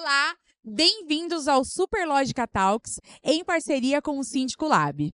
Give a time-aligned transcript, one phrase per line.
[0.00, 5.10] Olá, bem-vindos ao Superlógica Talks, em parceria com o Síndico Lab.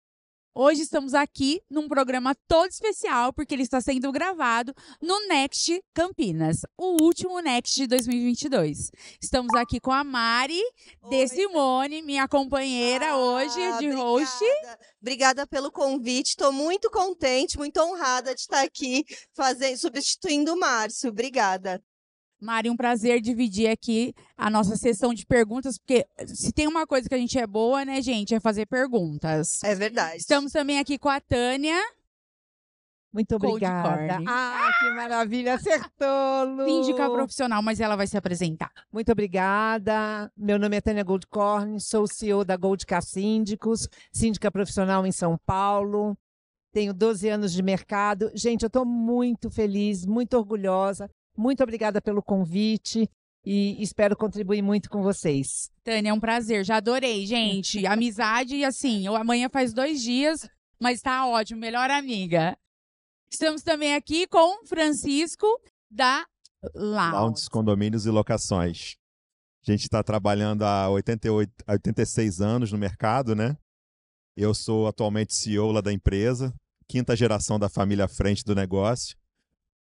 [0.55, 6.67] Hoje estamos aqui num programa todo especial, porque ele está sendo gravado no Next Campinas,
[6.77, 8.91] o último Next de 2022.
[9.23, 10.63] Estamos aqui com a Mari
[11.09, 14.45] De Simone, minha companheira Ah, hoje de host.
[14.45, 14.79] obrigada.
[15.01, 16.29] Obrigada pelo convite.
[16.29, 21.09] Estou muito contente, muito honrada de estar aqui fazendo, substituindo o Márcio.
[21.09, 21.83] Obrigada.
[22.45, 27.09] Mari, um prazer dividir aqui a nossa sessão de perguntas, porque se tem uma coisa
[27.09, 29.63] que a gente é boa, né, gente, é fazer perguntas.
[29.65, 30.19] É verdade.
[30.19, 31.81] Estamos também aqui com a Tânia,
[33.11, 34.17] Muito obrigada.
[34.17, 34.25] corn.
[34.29, 36.67] Ah, que maravilha, acertou, Lu.
[36.67, 38.71] síndica profissional, mas ela vai se apresentar.
[38.93, 40.31] Muito obrigada.
[40.37, 45.39] Meu nome é Tânia Goldcorn, sou CEO da Gold Car Síndicos, síndica profissional em São
[45.47, 46.15] Paulo.
[46.75, 48.31] Tenho 12 anos de mercado.
[48.35, 51.09] Gente, eu estou muito feliz, muito orgulhosa.
[51.37, 53.09] Muito obrigada pelo convite
[53.45, 55.71] e espero contribuir muito com vocês.
[55.83, 57.85] Tânia, é um prazer, já adorei, gente.
[57.87, 60.49] Amizade, assim, eu, amanhã faz dois dias,
[60.81, 62.57] mas tá ótimo, melhor amiga.
[63.31, 65.47] Estamos também aqui com Francisco
[65.91, 66.25] da
[66.75, 67.17] Lounge.
[67.17, 68.97] Lounges, condomínios e locações.
[69.67, 73.57] A gente está trabalhando há 88, há 86 anos no mercado, né?
[74.37, 76.55] Eu sou atualmente CEO lá da empresa,
[76.87, 79.17] quinta geração da família à frente do negócio.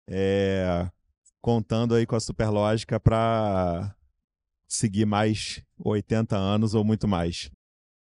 [0.10, 0.90] É,
[1.42, 3.96] contando aí com a Superlógica para
[4.68, 7.50] seguir mais 80 anos ou muito mais.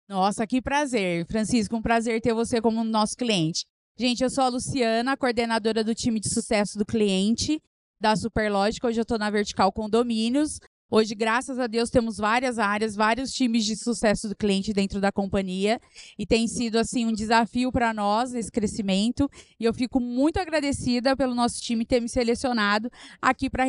[0.09, 1.27] Nossa, que prazer.
[1.27, 3.65] Francisco, um prazer ter você como nosso cliente.
[3.97, 7.61] Gente, eu sou a Luciana, coordenadora do time de sucesso do cliente
[8.01, 8.87] da Superlógica.
[8.87, 10.59] Hoje eu estou na Vertical Condomínios.
[10.91, 15.11] Hoje, graças a Deus, temos várias áreas, vários times de sucesso do cliente dentro da
[15.11, 15.81] companhia
[16.19, 19.29] e tem sido assim um desafio para nós esse crescimento.
[19.59, 23.65] E eu fico muito agradecida pelo nosso time ter me selecionado aqui para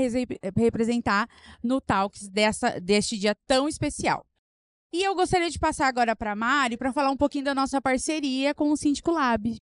[0.55, 1.27] representar
[1.63, 4.25] no Talks dessa, deste dia tão especial.
[4.93, 7.81] E eu gostaria de passar agora para a Mari para falar um pouquinho da nossa
[7.81, 9.57] parceria com o Síndico Lab.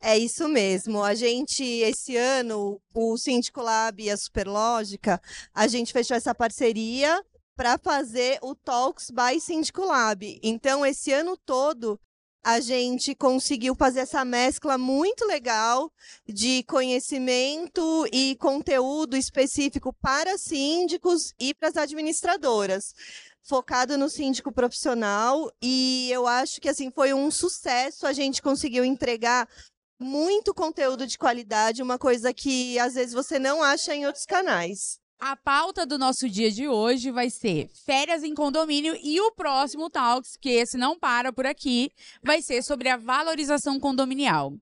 [0.00, 1.02] É isso mesmo.
[1.02, 5.20] A gente, esse ano, o Síndico Lab e a Superlógica,
[5.54, 7.24] a gente fechou essa parceria
[7.56, 10.38] para fazer o Talks by Síndico Lab.
[10.42, 11.98] Então, esse ano todo,
[12.44, 15.90] a gente conseguiu fazer essa mescla muito legal
[16.28, 22.94] de conhecimento e conteúdo específico para síndicos e para as administradoras
[23.42, 28.84] focado no síndico profissional e eu acho que assim foi um sucesso a gente conseguiu
[28.84, 29.48] entregar
[29.98, 34.98] muito conteúdo de qualidade, uma coisa que às vezes você não acha em outros canais.
[35.18, 39.88] A pauta do nosso dia de hoje vai ser férias em condomínio e o próximo
[39.88, 41.90] Talks, que esse não para por aqui,
[42.22, 44.52] vai ser sobre a valorização condominial.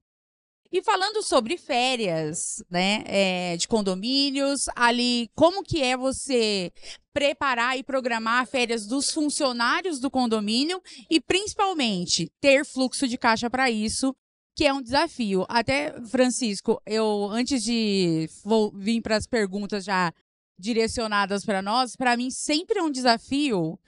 [0.71, 6.73] E falando sobre férias, né, é, de condomínios, ali, como que é você
[7.13, 13.71] preparar e programar férias dos funcionários do condomínio e, principalmente, ter fluxo de caixa para
[13.71, 14.15] isso,
[14.55, 15.45] que é um desafio.
[15.49, 20.13] Até, Francisco, eu, antes de vou vir para as perguntas já
[20.59, 23.79] direcionadas para nós, para mim sempre é um desafio.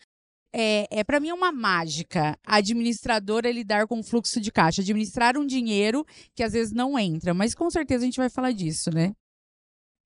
[0.53, 4.81] É, é para mim é uma mágica a administradora lidar com o fluxo de caixa,
[4.81, 6.04] administrar um dinheiro
[6.34, 9.12] que às vezes não entra, mas com certeza a gente vai falar disso, né?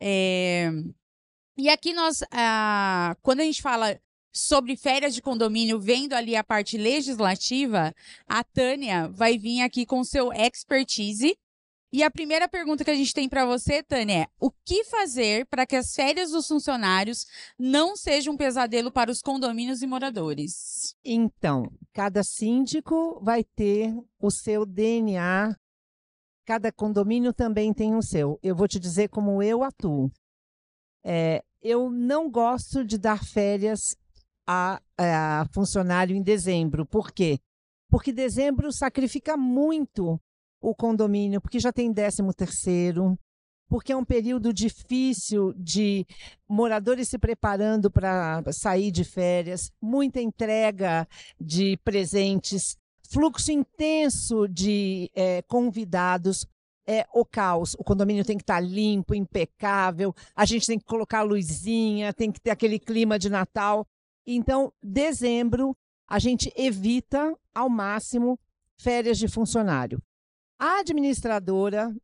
[0.03, 0.71] É,
[1.56, 4.00] e aqui nós, ah, quando a gente fala
[4.32, 7.94] sobre férias de condomínio, vendo ali a parte legislativa,
[8.26, 11.36] a Tânia vai vir aqui com seu expertise.
[11.92, 15.44] E a primeira pergunta que a gente tem para você, Tânia, é: o que fazer
[15.46, 17.26] para que as férias dos funcionários
[17.58, 20.94] não sejam um pesadelo para os condomínios e moradores?
[21.04, 25.56] Então, cada síndico vai ter o seu DNA,
[26.47, 28.38] cada condomínio também tem o seu.
[28.41, 30.12] Eu vou te dizer como eu atuo.
[31.04, 33.97] É, eu não gosto de dar férias
[34.50, 36.84] a, a funcionário em dezembro.
[36.84, 37.38] Por quê?
[37.88, 40.20] Porque dezembro sacrifica muito
[40.60, 43.16] o condomínio, porque já tem décimo terceiro,
[43.68, 46.04] porque é um período difícil de
[46.48, 51.06] moradores se preparando para sair de férias, muita entrega
[51.41, 52.76] de presentes,
[53.08, 56.44] fluxo intenso de é, convidados.
[56.86, 57.76] É o caos.
[57.78, 60.12] O condomínio tem que estar limpo, impecável.
[60.34, 63.86] A gente tem que colocar luzinha, tem que ter aquele clima de Natal.
[64.26, 65.76] Então, dezembro,
[66.06, 68.38] a gente evita ao máximo
[68.78, 70.02] férias de funcionário.
[70.58, 71.94] A administradora,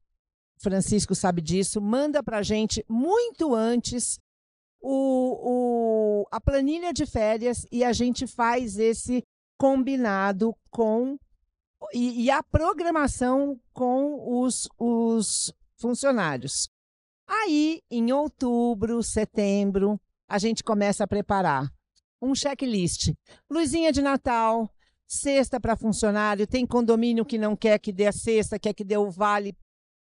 [0.58, 4.18] Francisco sabe disso, manda para a gente muito antes
[4.80, 9.24] o, o, a planilha de férias e a gente faz esse
[9.58, 11.18] combinado com
[11.92, 16.68] e, e a programação com os, os funcionários.
[17.28, 21.70] Aí, em outubro, setembro, a gente começa a preparar
[22.20, 23.12] um checklist.
[23.50, 24.70] Luzinha de Natal,
[25.06, 28.96] cesta para funcionário, tem condomínio que não quer que dê a cesta, quer que dê
[28.96, 29.56] o vale,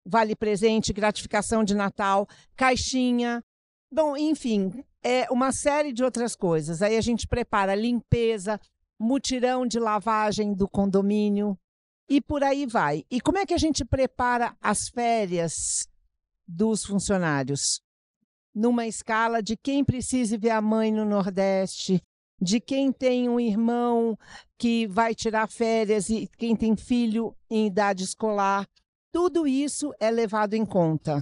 [0.05, 3.43] vale presente, gratificação de Natal, caixinha.
[3.91, 6.81] Bom, enfim, é uma série de outras coisas.
[6.81, 8.59] Aí a gente prepara limpeza,
[8.99, 11.57] mutirão de lavagem do condomínio
[12.09, 13.03] e por aí vai.
[13.09, 15.87] E como é que a gente prepara as férias
[16.47, 17.84] dos funcionários?
[18.55, 22.01] Numa escala de quem precisa ver a mãe no Nordeste,
[22.41, 24.17] de quem tem um irmão
[24.57, 28.65] que vai tirar férias e quem tem filho em idade escolar.
[29.11, 31.21] Tudo isso é levado em conta.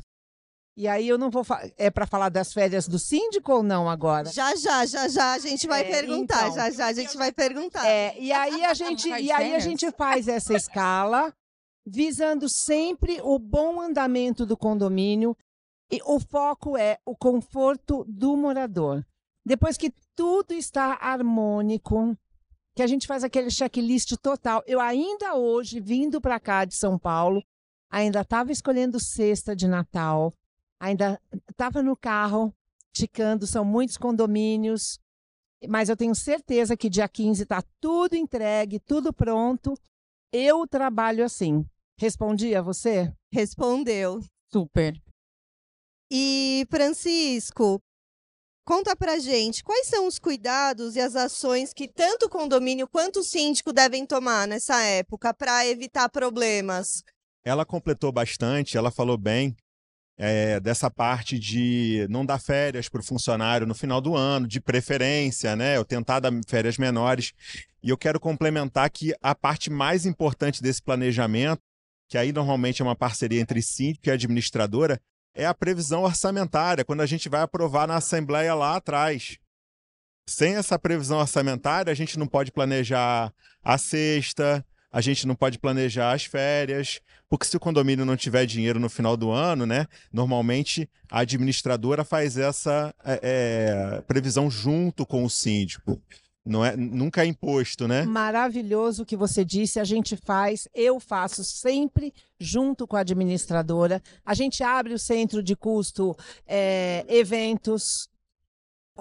[0.75, 1.44] E aí eu não vou
[1.77, 4.31] é para falar das férias do síndico ou não agora?
[4.31, 6.56] Já já, já já a gente vai É, perguntar, então.
[6.56, 7.86] já já a gente vai perguntar.
[7.88, 11.31] É, e aí a gente e aí a gente faz essa escala
[11.86, 15.38] visando sempre o bom andamento do condomínio
[15.93, 19.05] e o foco é o conforto do morador.
[19.45, 22.17] Depois que tudo está harmônico,
[22.75, 24.63] que a gente faz aquele checklist total.
[24.65, 27.43] Eu ainda hoje vindo para cá de São Paulo,
[27.91, 30.33] ainda estava escolhendo cesta de Natal,
[30.79, 32.51] ainda estava no carro
[32.91, 34.99] ticando, são muitos condomínios,
[35.69, 39.75] mas eu tenho certeza que dia 15 está tudo entregue, tudo pronto.
[40.31, 41.63] Eu trabalho assim.
[41.99, 43.13] Respondi a você?
[43.31, 44.21] Respondeu.
[44.51, 44.99] Super.
[46.11, 47.81] E Francisco,
[48.65, 53.19] conta pra gente quais são os cuidados e as ações que tanto o condomínio quanto
[53.19, 57.03] o síndico devem tomar nessa época para evitar problemas.
[57.44, 59.55] Ela completou bastante, ela falou bem
[60.17, 64.61] é, dessa parte de não dar férias para o funcionário no final do ano, de
[64.61, 65.77] preferência, né?
[65.77, 67.33] Eu tentar dar férias menores.
[67.81, 71.61] E eu quero complementar que a parte mais importante desse planejamento,
[72.07, 75.00] que aí normalmente é uma parceria entre síndico e administradora,
[75.35, 79.38] é a previsão orçamentária, quando a gente vai aprovar na Assembleia lá atrás.
[80.27, 85.57] Sem essa previsão orçamentária, a gente não pode planejar a sexta, a gente não pode
[85.57, 89.88] planejar as férias, porque se o condomínio não tiver dinheiro no final do ano, né,
[90.13, 96.00] normalmente a administradora faz essa é, é, previsão junto com o síndico.
[96.45, 98.03] Não é, nunca é imposto, né?
[98.03, 104.01] Maravilhoso o que você disse, a gente faz, eu faço sempre junto com a administradora.
[104.25, 108.09] A gente abre o centro de custo, é, eventos.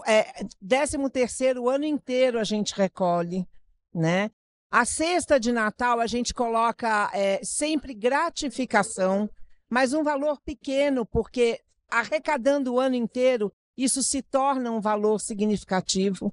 [0.06, 3.46] É, 13 terceiro ano inteiro a gente recolhe,
[3.92, 4.30] né?
[4.70, 9.28] A cesta de Natal a gente coloca é, sempre gratificação,
[9.68, 11.60] mas um valor pequeno, porque
[11.90, 16.32] arrecadando o ano inteiro, isso se torna um valor significativo.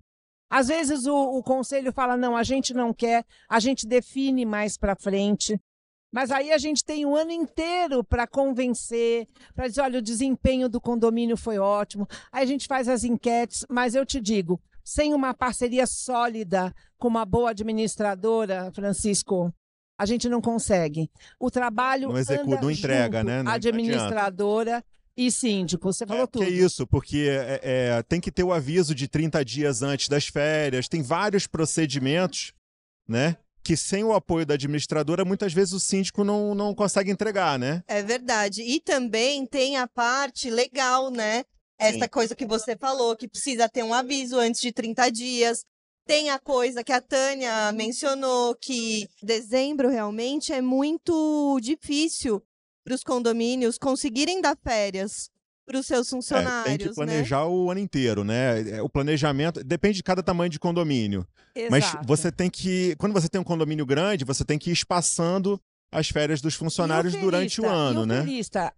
[0.50, 4.78] Às vezes o, o conselho fala: não, a gente não quer, a gente define mais
[4.78, 5.60] para frente.
[6.12, 10.68] Mas aí a gente tem um ano inteiro para convencer, para dizer: olha, o desempenho
[10.68, 12.08] do condomínio foi ótimo.
[12.32, 17.08] Aí a gente faz as enquetes, mas eu te digo: sem uma parceria sólida com
[17.08, 19.54] uma boa administradora, Francisco,
[20.00, 21.12] a gente não consegue.
[21.40, 23.44] O trabalho Não executa, não entrega, né?
[23.44, 24.84] Não- administradora
[25.20, 25.92] e síndico.
[25.92, 26.46] Você falou É, tudo.
[26.46, 30.28] Que isso, porque é, é, tem que ter o aviso de 30 dias antes das
[30.28, 32.54] férias, tem vários procedimentos,
[33.06, 33.36] né?
[33.62, 37.84] Que sem o apoio da administradora, muitas vezes o síndico não, não consegue entregar, né?
[37.86, 38.62] É verdade.
[38.62, 41.44] E também tem a parte legal, né?
[41.78, 42.10] Essa Sim.
[42.10, 45.66] coisa que você falou, que precisa ter um aviso antes de 30 dias.
[46.08, 52.42] Tem a coisa que a Tânia mencionou, que dezembro realmente é muito difícil
[52.84, 55.30] para os condomínios conseguirem dar férias
[55.66, 56.64] para os seus É, funcionários.
[56.66, 56.94] tem que né?
[56.96, 58.78] planejar o ano inteiro, né?
[58.78, 61.28] É, O planejamento depende de cada tamanho de condomínio.
[61.70, 62.08] Mas Exato.
[62.08, 62.96] você tem que.
[62.98, 67.14] Quando você tem um condomínio grande, você tem que ir espaçando as férias dos funcionários
[67.14, 68.26] E o durante o ano, e o né?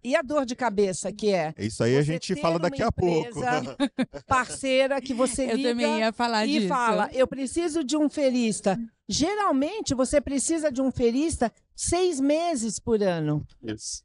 [0.02, 1.54] E a dor de cabeça que é?
[1.58, 3.40] Isso aí a gente ter fala uma daqui a pouco.
[4.26, 6.68] parceira que você Eu liga também ia falar e disso.
[6.68, 8.78] fala, eu preciso de um ferista.
[9.08, 13.46] Geralmente você precisa de um ferista seis meses por ano.
[13.62, 14.02] Isso.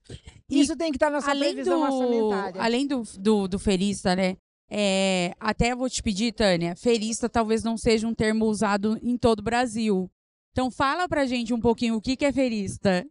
[0.49, 2.61] E Isso tem que estar na sua além previsão do, orçamentária.
[2.61, 4.35] além do, do, do ferista, né?
[4.69, 9.39] É, até vou te pedir, Tânia, ferista talvez não seja um termo usado em todo
[9.39, 10.11] o Brasil.
[10.57, 13.05] Então fala pra gente um pouquinho o que, que é ferista.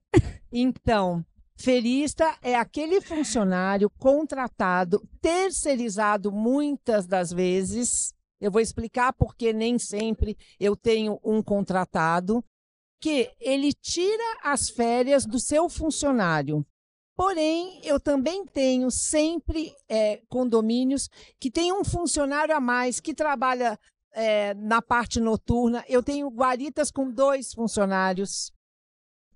[0.50, 1.24] Então,
[1.56, 8.12] ferista é aquele funcionário contratado, terceirizado muitas das vezes.
[8.40, 12.44] Eu vou explicar porque nem sempre eu tenho um contratado
[13.00, 16.66] que ele tira as férias do seu funcionário.
[17.16, 23.78] Porém, eu também tenho sempre é, condomínios que tem um funcionário a mais que trabalha
[24.16, 25.84] é, na parte noturna.
[25.86, 28.50] Eu tenho guaritas com dois funcionários.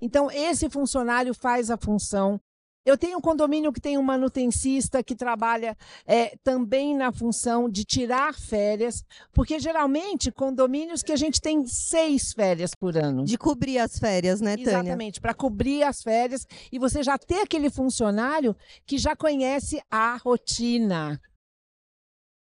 [0.00, 2.40] Então, esse funcionário faz a função
[2.84, 7.84] Eu tenho um condomínio que tem um manutencista que trabalha é, também na função de
[7.84, 13.24] tirar férias, porque geralmente condomínios que a gente tem seis férias por ano.
[13.24, 14.70] De cobrir as férias, né, Tânia?
[14.70, 18.56] Exatamente, para cobrir as férias e você já ter aquele funcionário
[18.86, 21.20] que já conhece a rotina.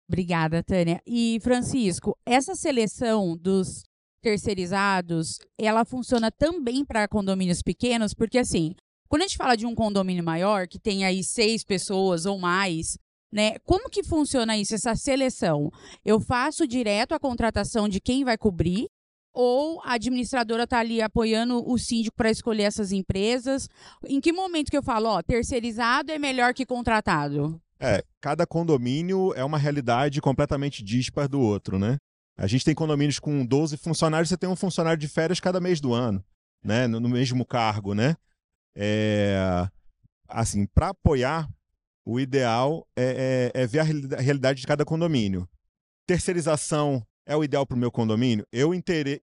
[0.08, 1.02] Obrigada, Tânia.
[1.06, 3.84] E Francisco, essa seleção dos
[4.22, 8.74] terceirizados, ela funciona também para condomínios pequenos, porque assim,
[9.08, 12.98] quando a gente fala de um condomínio maior, que tem aí seis pessoas ou mais,
[13.32, 13.60] né?
[13.60, 15.70] Como que funciona isso, essa seleção?
[16.04, 18.88] Eu faço direto a contratação de quem vai cobrir,
[19.34, 23.68] ou a administradora está ali apoiando o síndico para escolher essas empresas?
[24.08, 27.62] Em que momento que eu falo, ó, terceirizado é melhor que contratado?
[27.80, 31.98] É, cada condomínio é uma realidade completamente dispar do outro, né?
[32.38, 35.80] A gente tem condomínios com 12 funcionários, você tem um funcionário de férias cada mês
[35.80, 36.24] do ano,
[36.64, 36.88] né?
[36.88, 38.16] No, no mesmo cargo, né?
[38.76, 39.68] É,
[40.28, 41.50] assim, para apoiar,
[42.06, 43.84] o ideal é, é, é ver a
[44.22, 45.48] realidade de cada condomínio.
[46.06, 48.46] Terceirização é o ideal para o meu condomínio?
[48.52, 48.72] Eu,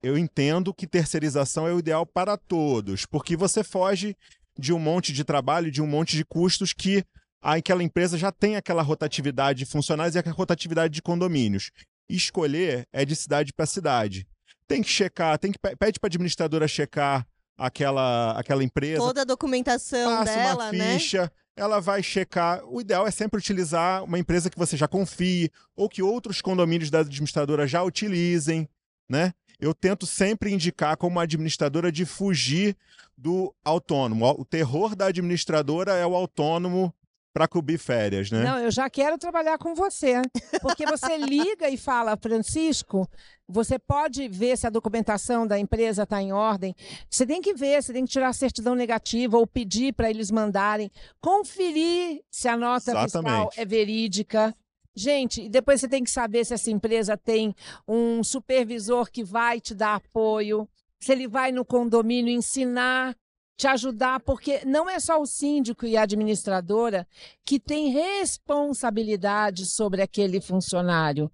[0.01, 4.15] eu entendo que terceirização é o ideal para todos, porque você foge
[4.57, 7.03] de um monte de trabalho, de um monte de custos que
[7.43, 11.71] aquela empresa já tem aquela rotatividade de funcionários e aquela rotatividade de condomínios.
[12.09, 14.27] Escolher é de cidade para cidade.
[14.67, 18.99] Tem que checar, tem que pede para a administradora checar aquela, aquela empresa.
[18.99, 20.97] Toda a documentação passa dela, uma né?
[20.97, 22.63] ficha, ela vai checar.
[22.65, 26.89] O ideal é sempre utilizar uma empresa que você já confie ou que outros condomínios
[26.89, 28.67] da administradora já utilizem,
[29.09, 29.33] né?
[29.59, 32.75] Eu tento sempre indicar como administradora de fugir
[33.17, 34.29] do autônomo.
[34.37, 36.93] O terror da administradora é o autônomo
[37.33, 38.43] para cobrir férias, né?
[38.43, 40.21] Não, eu já quero trabalhar com você,
[40.61, 43.09] porque você liga e fala, Francisco,
[43.47, 46.75] você pode ver se a documentação da empresa está em ordem.
[47.09, 50.29] Você tem que ver, você tem que tirar a certidão negativa ou pedir para eles
[50.29, 53.11] mandarem, conferir se a nota Exatamente.
[53.11, 54.55] fiscal é verídica.
[54.95, 57.55] Gente, e depois você tem que saber se essa empresa tem
[57.87, 63.15] um supervisor que vai te dar apoio, se ele vai no condomínio ensinar
[63.63, 67.07] te ajudar, porque não é só o síndico e a administradora
[67.45, 71.31] que tem responsabilidade sobre aquele funcionário.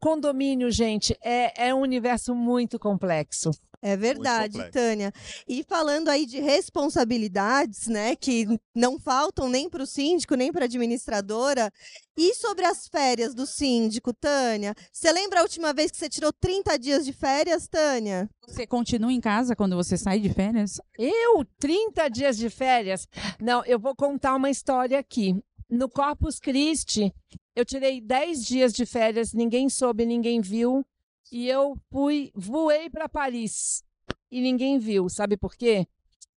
[0.00, 3.52] Condomínio, gente, é, é um universo muito complexo.
[3.82, 4.70] É verdade.
[4.70, 5.12] Tânia.
[5.48, 10.64] E falando aí de responsabilidades, né, que não faltam nem para o síndico, nem para
[10.64, 11.72] a administradora.
[12.16, 14.74] E sobre as férias do síndico, Tânia?
[14.92, 18.28] Você lembra a última vez que você tirou 30 dias de férias, Tânia?
[18.46, 20.80] Você continua em casa quando você sai de férias?
[20.98, 23.08] Eu, 30 dias de férias?
[23.40, 25.34] Não, eu vou contar uma história aqui.
[25.70, 27.14] No Corpus Christi,
[27.56, 30.84] eu tirei 10 dias de férias, ninguém soube, ninguém viu.
[31.30, 33.84] E eu fui, voei para Paris
[34.30, 35.08] e ninguém viu.
[35.08, 35.86] Sabe por quê?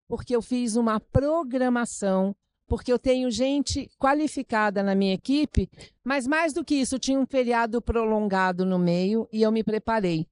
[0.07, 2.35] Porque eu fiz uma programação,
[2.67, 5.69] porque eu tenho gente qualificada na minha equipe,
[6.03, 10.27] mas mais do que isso, tinha um feriado prolongado no meio e eu me preparei.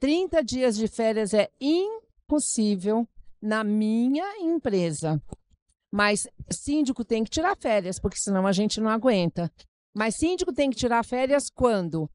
[0.00, 3.06] 30 dias de férias é impossível
[3.40, 5.22] na minha empresa.
[5.92, 9.52] Mas síndico tem que tirar férias, porque senão a gente não aguenta.
[9.94, 12.08] Mas síndico tem que tirar férias quando?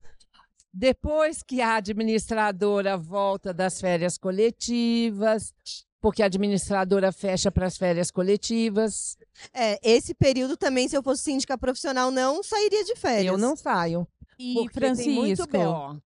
[0.77, 5.53] Depois que a administradora volta das férias coletivas,
[6.01, 9.17] porque a administradora fecha para as férias coletivas.
[9.53, 13.25] É, esse período também, se eu fosse síndica profissional, não sairia de férias.
[13.25, 14.05] Eu não saio.
[14.37, 16.01] E muito Francisco, BO.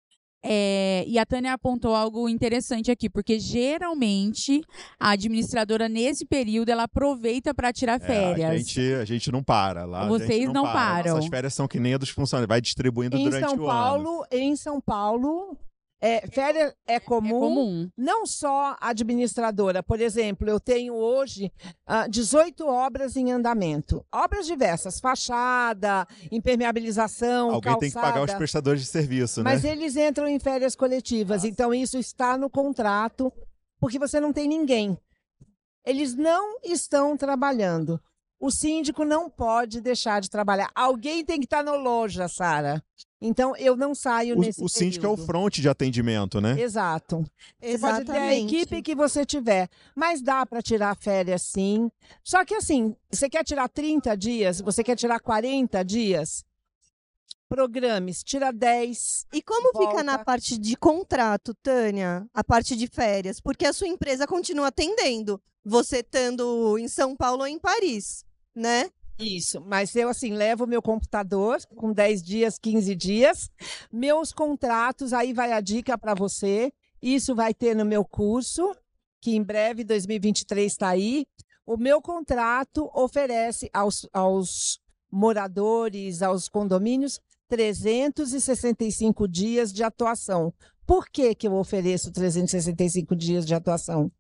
[0.45, 4.61] É, e a Tânia apontou algo interessante aqui, porque geralmente
[5.01, 8.51] a administradora nesse período ela aproveita para tirar É, férias.
[8.51, 10.07] a, gente, a gente não para lá.
[10.07, 10.73] Vocês não para.
[10.73, 11.15] param.
[11.17, 13.67] Nossas férias são que nem a dos funcionários, vai distribuindo Em durante São o ano.
[13.67, 15.57] Paulo, em São Paulo,
[16.07, 17.41] é, férias é É comum.
[17.41, 17.89] comum.
[17.97, 19.83] Não só administradora.
[19.83, 21.51] Por exemplo, eu tenho hoje
[21.87, 24.05] ah, 18 obras em andamento.
[24.13, 28.39] Obras diversas, fachada, impermeabilização, Alguém tem que pagar os calçada.
[28.39, 29.71] prestadores de serviço, Mas né?
[29.73, 33.33] eles entram em férias coletivas, então isso está no contrato,
[33.81, 34.99] porque você não tem ninguém.
[35.87, 38.01] Eles não estão trabalhando.
[38.41, 40.71] O síndico não pode deixar de trabalhar.
[40.75, 42.83] Alguém tem que estar no loja, Sara.
[43.26, 46.61] Então eu não saio nesse O, o síndico é o fronte de atendimento, né?
[46.61, 47.25] Exato.
[47.59, 48.54] Você pode ter a Exatamente.
[48.54, 49.66] equipe que você tiver,
[49.97, 51.90] mas dá para tirar férias sim.
[52.23, 56.45] Só que assim, você quer tirar 30 dias, você quer tirar 40 dias?
[57.49, 59.26] Programes, tira 10.
[59.33, 60.02] E como fica Volta.
[60.02, 62.26] na parte de contrato, Tânia?
[62.35, 63.40] A parte de férias?
[63.40, 68.23] Porque a sua empresa continua atendendo, você estando em São Paulo ou em Paris,
[68.54, 68.90] né?
[69.18, 73.50] Isso, mas eu assim levo meu computador com 10 dias, 15 dias,
[73.92, 76.73] meus contratos, aí vai a dica para você.
[77.00, 78.75] Isso vai ter no meu curso,
[79.21, 81.26] que em breve 2023 está aí.
[81.66, 84.80] O meu contrato oferece aos, aos
[85.11, 90.52] moradores, aos condomínios, 365 dias de atuação.
[90.87, 94.11] Por que, que eu ofereço 365 dias de atuação?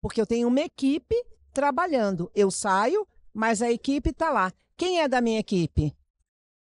[0.00, 1.14] Porque eu tenho uma equipe
[1.52, 2.30] trabalhando.
[2.34, 4.52] Eu saio, mas a equipe está lá.
[4.76, 5.94] Quem é da minha equipe?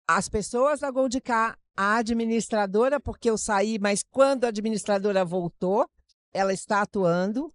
[0.08, 5.90] As pessoas da Goldcar, a administradora, porque eu saí, mas quando a administradora voltou,
[6.34, 7.54] ela está atuando,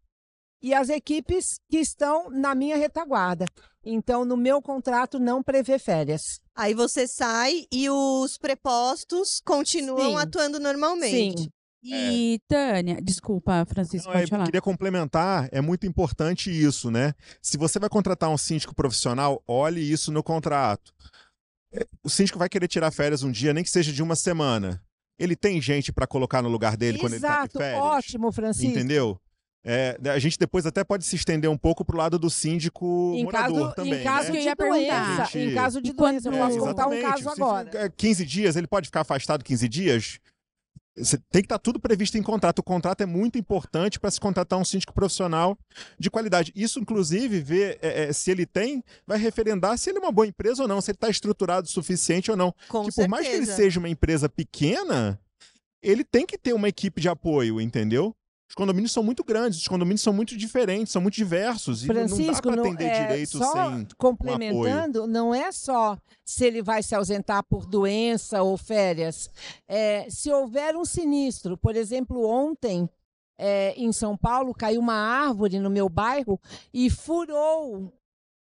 [0.64, 3.44] e as equipes que estão na minha retaguarda.
[3.84, 6.40] Então, no meu contrato não prevê férias.
[6.54, 10.16] Aí você sai e os prepostos continuam Sim.
[10.16, 11.42] atuando normalmente.
[11.42, 11.52] Sim.
[11.84, 14.44] E, Tânia, desculpa, Francisco, Não, pode eu falar.
[14.44, 17.12] queria complementar, é muito importante isso, né?
[17.42, 20.92] Se você vai contratar um síndico profissional, olhe isso no contrato.
[21.72, 24.80] É, O síndico vai querer tirar férias um dia, nem que seja de uma semana.
[25.18, 27.82] Ele tem gente para colocar no lugar dele quando ele tá de Exato, férias.
[27.82, 28.66] ótimo, Francisco.
[28.70, 29.20] Entendeu?
[29.66, 33.24] É, a gente depois até pode se estender um pouco pro lado do síndico Em
[33.24, 34.30] morador caso, também, em caso né?
[34.32, 37.00] Que eu de ia doença, Gente, em caso de doença, eu É, posso contar um
[37.00, 37.70] caso agora.
[37.70, 40.18] for, é, 15 dias, ele pode ficar afastado 15 dias?
[40.96, 42.60] Você tem que estar tudo previsto em contrato.
[42.60, 45.58] O contrato é muito importante para se contratar um síndico profissional
[45.98, 46.52] de qualidade.
[46.54, 50.26] Isso, inclusive, ver é, é, se ele tem, vai referendar se ele é uma boa
[50.26, 52.54] empresa ou não, se ele está estruturado o suficiente ou não.
[52.68, 53.02] Com que certeza.
[53.02, 55.18] por mais que ele seja uma empresa pequena,
[55.82, 58.14] ele tem que ter uma equipe de apoio, entendeu?
[58.54, 61.82] Os condomínios são muito grandes, os condomínios são muito diferentes, são muito diversos.
[61.82, 63.88] E Francisco, não dá para não- atender é, direito só sem.
[63.98, 69.28] complementando, não é só se ele vai se ausentar por doença ou férias.
[69.66, 72.88] É, se houver um sinistro, por exemplo, ontem
[73.36, 76.40] é, em São Paulo caiu uma árvore no meu bairro
[76.72, 77.92] e furou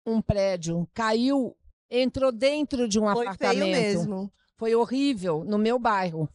[0.06, 1.56] um prédio, caiu,
[1.90, 3.62] entrou dentro de um Foi apartamento.
[3.62, 4.34] feio mesmo.
[4.58, 6.28] Foi horrível no meu bairro.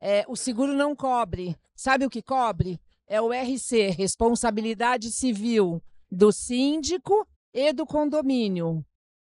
[0.00, 1.56] É, o seguro não cobre.
[1.74, 2.80] Sabe o que cobre?
[3.06, 8.84] É o RC, Responsabilidade Civil do síndico e do condomínio.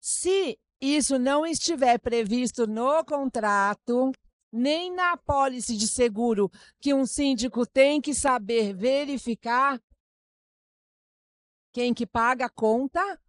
[0.01, 4.13] Se isso não estiver previsto no contrato,
[4.53, 6.51] nem na apólice de seguro
[6.81, 9.81] que um síndico tem que saber verificar
[11.73, 13.21] quem que paga a conta,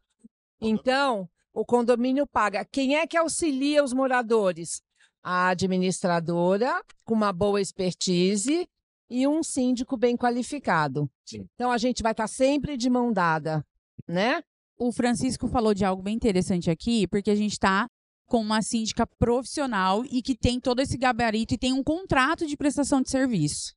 [0.61, 2.63] então o condomínio paga.
[2.63, 4.81] Quem é que auxilia os moradores?
[5.23, 8.69] A administradora com uma boa expertise
[9.09, 11.09] e um síndico bem qualificado.
[11.55, 13.65] Então a gente vai estar sempre de mão dada,
[14.07, 14.41] né?
[14.77, 17.87] O Francisco falou de algo bem interessante aqui, porque a gente está
[18.27, 22.57] com uma síndica profissional e que tem todo esse gabarito e tem um contrato de
[22.57, 23.73] prestação de serviço.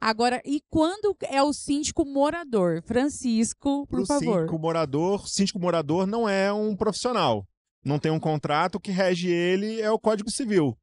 [0.00, 2.82] Agora, e quando é o síndico morador?
[2.82, 4.38] Francisco, por o favor.
[4.38, 7.46] síndico morador, síndico morador não é um profissional.
[7.84, 10.76] Não tem um contrato, o que rege ele é o Código Civil.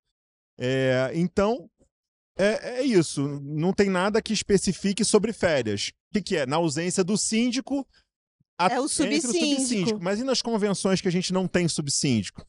[0.58, 1.68] É, então,
[2.38, 3.28] é, é isso.
[3.44, 5.90] Não tem nada que especifique sobre férias.
[6.10, 6.46] O que, que é?
[6.46, 7.88] Na ausência do síndico,
[8.60, 10.00] a- É o entra subsíndico.
[10.02, 12.46] Mas e nas convenções que a gente não tem subsíndico?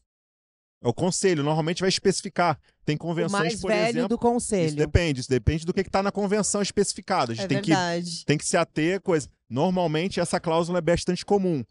[0.81, 2.57] É o conselho, normalmente vai especificar.
[2.85, 4.07] Tem O convenções, mais por velho exemplo.
[4.07, 4.75] do Isso conselho.
[4.77, 7.33] depende, isso depende do que está na convenção especificada.
[7.33, 8.25] A gente É tem que verdade.
[8.25, 9.27] tem que se ater a coisa.
[9.49, 11.63] Normalmente essa cláusula é bastante comum.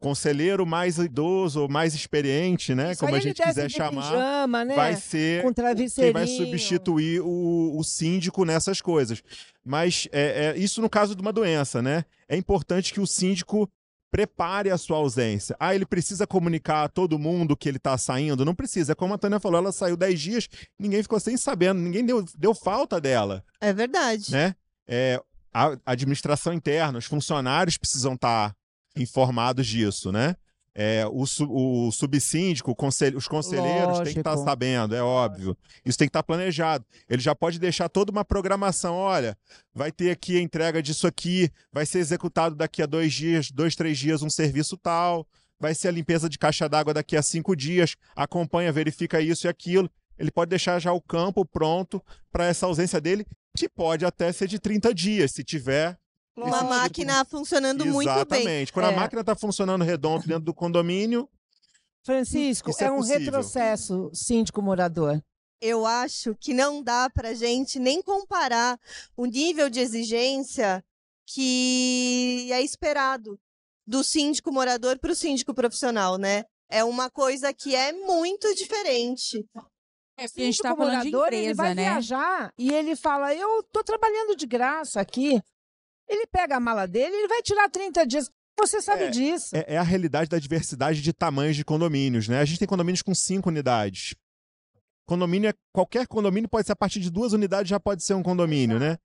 [0.00, 2.92] Conselheiro mais idoso ou mais experiente, né?
[2.92, 4.74] Isso como a gente quiser chamar, pijama, né?
[4.74, 9.22] vai ser com quem vai substituir o, o síndico nessas coisas.
[9.64, 12.04] Mas é, é, isso no caso de uma doença, né?
[12.28, 13.70] É importante que o síndico
[14.14, 15.56] prepare a sua ausência.
[15.58, 18.44] Ah, ele precisa comunicar a todo mundo que ele está saindo?
[18.44, 18.92] Não precisa.
[18.92, 22.24] É como a Tânia falou, ela saiu 10 dias, ninguém ficou sem sabendo, ninguém deu,
[22.38, 24.30] deu falta dela É verdade.
[24.30, 24.54] né?
[24.86, 25.20] É,
[25.52, 28.54] a administração interna, os funcionários precisam estar
[28.96, 30.36] informados disso, né?
[30.76, 34.48] É, o, o subsíndico, o conselho- os conselheiros têm que estar Lógico.
[34.50, 35.56] sabendo, é óbvio.
[35.84, 36.84] Isso tem que estar planejado.
[37.08, 38.96] Ele já pode deixar toda uma programação.
[38.96, 39.38] Olha,
[39.72, 43.76] vai ter aqui a entrega disso aqui, vai ser executado daqui a dois dias, dois,
[43.76, 45.24] três dias, um serviço tal,
[45.60, 49.48] vai ser a limpeza de caixa d'água daqui a cinco dias, acompanha, verifica isso e
[49.48, 49.88] aquilo.
[50.18, 52.02] Ele pode deixar já o campo pronto
[52.32, 53.24] para essa ausência dele,
[53.56, 55.96] que pode até ser de 30 dias, se tiver.
[56.36, 58.14] Uma esse tipo- máquina funcionando muito bem.
[58.16, 58.72] Exatamente.
[58.72, 58.96] Quando a É.
[58.96, 61.28] máquina está funcionando redondo dentro do condomínio,
[62.04, 63.20] Francisco, Isso é, é um possível.
[63.20, 65.22] retrocesso síndico morador.
[65.60, 68.78] Eu acho que não dá pra gente nem comparar
[69.16, 70.84] o nível de exigência
[71.26, 73.38] que é esperado
[73.86, 76.44] do síndico morador para o síndico profissional, né?
[76.68, 79.46] É uma coisa que é muito diferente.
[80.16, 81.82] É, porque a gente está Síndico falando de morador, ele empresa, vai né?
[81.84, 85.40] viajar e ele fala: Eu tô trabalhando de graça aqui.
[86.08, 88.30] Ele pega a mala dele, ele vai tirar 30 dias.
[88.58, 89.56] Você sabe É, disso.
[89.56, 92.40] é, é a realidade da diversidade de tamanhos de condomínios, né?
[92.40, 94.14] A gente tem condomínios com cinco unidades.
[95.06, 98.22] Condomínio é, qualquer condomínio pode ser a partir de duas unidades já pode ser um
[98.22, 98.96] condomínio, né?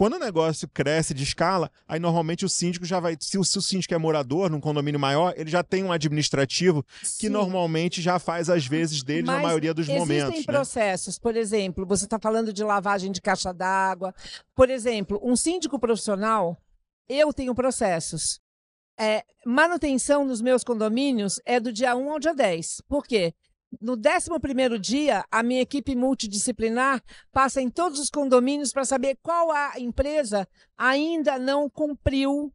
[0.00, 3.18] Quando o negócio cresce de escala, aí normalmente o síndico já vai.
[3.20, 6.82] Se o, se o síndico é morador num condomínio maior, ele já tem um administrativo
[7.02, 7.28] que Sim.
[7.28, 10.38] normalmente já faz as vezes dele na maioria dos Existem momentos.
[10.38, 10.44] né?
[10.46, 14.14] processos, por exemplo, você está falando de lavagem de caixa d'água.
[14.54, 16.56] Por exemplo, um síndico profissional,
[17.06, 18.40] eu tenho processos.
[18.98, 22.84] É, manutenção nos meus condomínios é do dia 1 ao dia 10.
[22.88, 23.34] Por quê?
[23.80, 29.50] No 11º dia, a minha equipe multidisciplinar passa em todos os condomínios para saber qual
[29.52, 32.52] a empresa ainda não cumpriu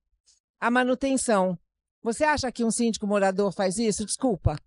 [0.59, 1.57] a manutenção.
[2.03, 4.05] Você acha que um síndico morador faz isso?
[4.05, 4.57] Desculpa.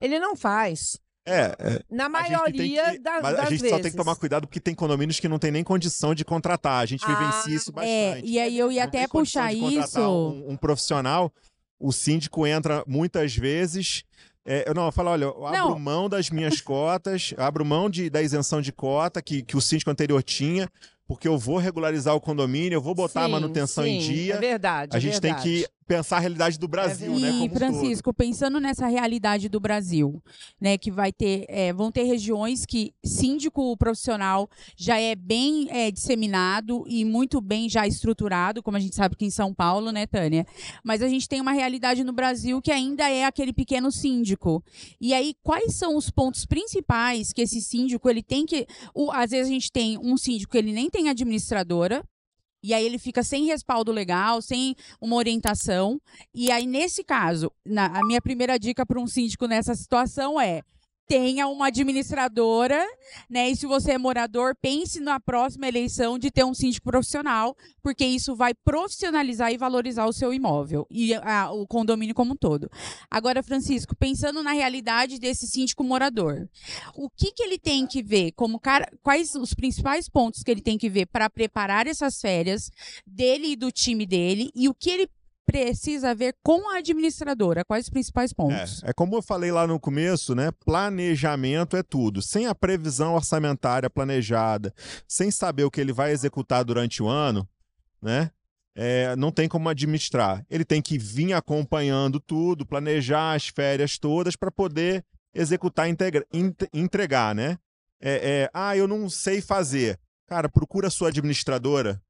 [0.00, 0.98] Ele não faz.
[1.24, 3.76] É, é, Na maioria que- das, mas das a gente vezes.
[3.76, 6.82] só tem que tomar cuidado porque tem condomínios que não tem nem condição de contratar.
[6.82, 7.72] A gente Ah, vivencia isso É,
[8.10, 8.26] bastante.
[8.32, 10.00] e aí eu ia Não até puxar isso.
[10.00, 11.32] Um, um profissional,
[11.78, 14.04] o síndico entra muitas vezes.
[14.44, 15.78] É, eu não, eu falo, olha, eu abro Não.
[15.78, 19.90] mão das minhas cotas, abro mão de, da isenção de cota que, que o síndico
[19.90, 20.68] anterior tinha,
[21.06, 24.34] porque eu vou regularizar o condomínio, eu vou botar a Sim, manutenção em sim, dia.
[24.34, 24.96] É verdade.
[24.96, 25.64] a é gente tem verdade.
[25.64, 27.28] que pensar a realidade do Brasil, né?
[27.28, 27.58] E, Como um todo.
[27.58, 30.22] Francisco, pensando nessa realidade do Brasil,
[30.60, 35.90] né, que vai ter, é, vão ter regiões que síndico profissional já é bem é,
[35.90, 40.06] disseminado e muito bem já estruturado, como a gente sabe que em São Paulo, né,
[40.06, 40.46] Tânia?
[40.82, 44.62] Mas a gente tem uma realidade no Brasil que ainda é aquele pequeno síndico.
[45.00, 49.30] E aí, quais são os pontos principais que esse síndico ele tem que, o- às
[49.30, 52.02] vezes a gente tem um síndico que ele nem tem administradora.
[52.62, 56.00] E aí ele fica sem respaldo legal, sem uma orientação.
[56.34, 60.62] E aí, nesse caso, na- a minha primeira dica para um síndico nessa situação é
[61.12, 62.82] tenha uma administradora,
[63.28, 63.50] né?
[63.50, 68.02] E se você é morador, pense na próxima eleição de ter um síndico profissional, porque
[68.02, 72.70] isso vai profissionalizar e valorizar o seu imóvel e a- o condomínio como um todo.
[73.10, 76.48] Agora, Francisco, pensando na realidade desse síndico morador,
[76.96, 80.62] o que, que ele tem que ver como cara, quais os principais pontos que ele
[80.62, 82.70] tem que ver para preparar essas férias
[83.06, 85.10] dele e do time dele e o que ele
[85.46, 88.82] precisa ver com a administradora, quais os principais pontos?
[88.84, 90.50] É, é como eu falei lá no começo, né?
[90.64, 92.22] Planejamento é tudo.
[92.22, 94.72] Sem a previsão orçamentária planejada,
[95.08, 97.48] sem saber o que ele vai executar durante o ano,
[98.00, 98.30] né?
[98.74, 100.44] É, não tem como administrar.
[100.48, 106.68] Ele tem que vir acompanhando tudo, planejar as férias todas para poder executar, integra- int-
[106.72, 107.58] entregar, né?
[108.00, 109.98] É, é, ah, eu não sei fazer.
[110.26, 112.00] Cara, procura a sua administradora.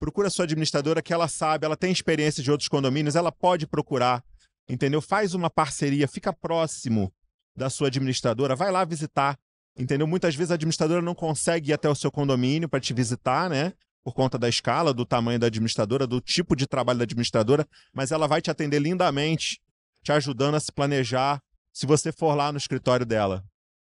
[0.00, 4.24] Procura sua administradora que ela sabe, ela tem experiência de outros condomínios, ela pode procurar
[4.72, 5.00] entendeu?
[5.00, 7.12] Faz uma parceria, fica próximo
[7.56, 9.38] da sua administradora, vai lá visitar,
[9.76, 10.06] entendeu?
[10.06, 13.72] Muitas vezes a administradora não consegue ir até o seu condomínio para te visitar, né?
[14.02, 18.12] Por conta da escala, do tamanho da administradora, do tipo de trabalho da administradora, mas
[18.12, 19.60] ela vai te atender lindamente,
[20.02, 23.44] te ajudando a se planejar, se você for lá no escritório dela,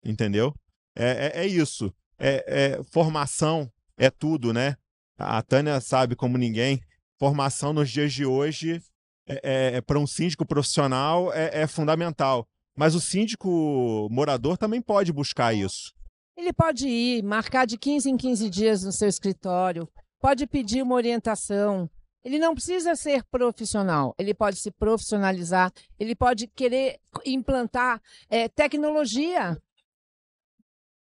[0.02, 0.54] entendeu?
[0.96, 1.92] É, é, é isso.
[2.18, 4.76] É, é- formação é tudo, né?
[5.18, 6.80] A Tânia sabe como ninguém.
[7.18, 8.80] Formação nos dias de hoje
[9.26, 12.46] é, é, para um síndico profissional é, é fundamental.
[12.76, 15.92] Mas o síndico morador também pode buscar isso.
[16.36, 19.88] Ele pode ir, marcar de 15 em 15 dias no seu escritório,
[20.20, 21.90] pode pedir uma orientação.
[22.24, 28.00] Ele não precisa ser profissional, ele pode se profissionalizar, ele pode querer implantar
[28.30, 29.60] eh, tecnologia.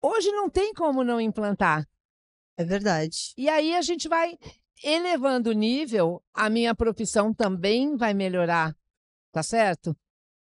[0.00, 1.84] Hoje não tem como não implantar.
[2.56, 3.32] É verdade.
[3.36, 4.38] E aí a gente vai
[4.82, 8.74] elevando o nível, a minha profissão também vai melhorar,
[9.32, 9.96] tá certo?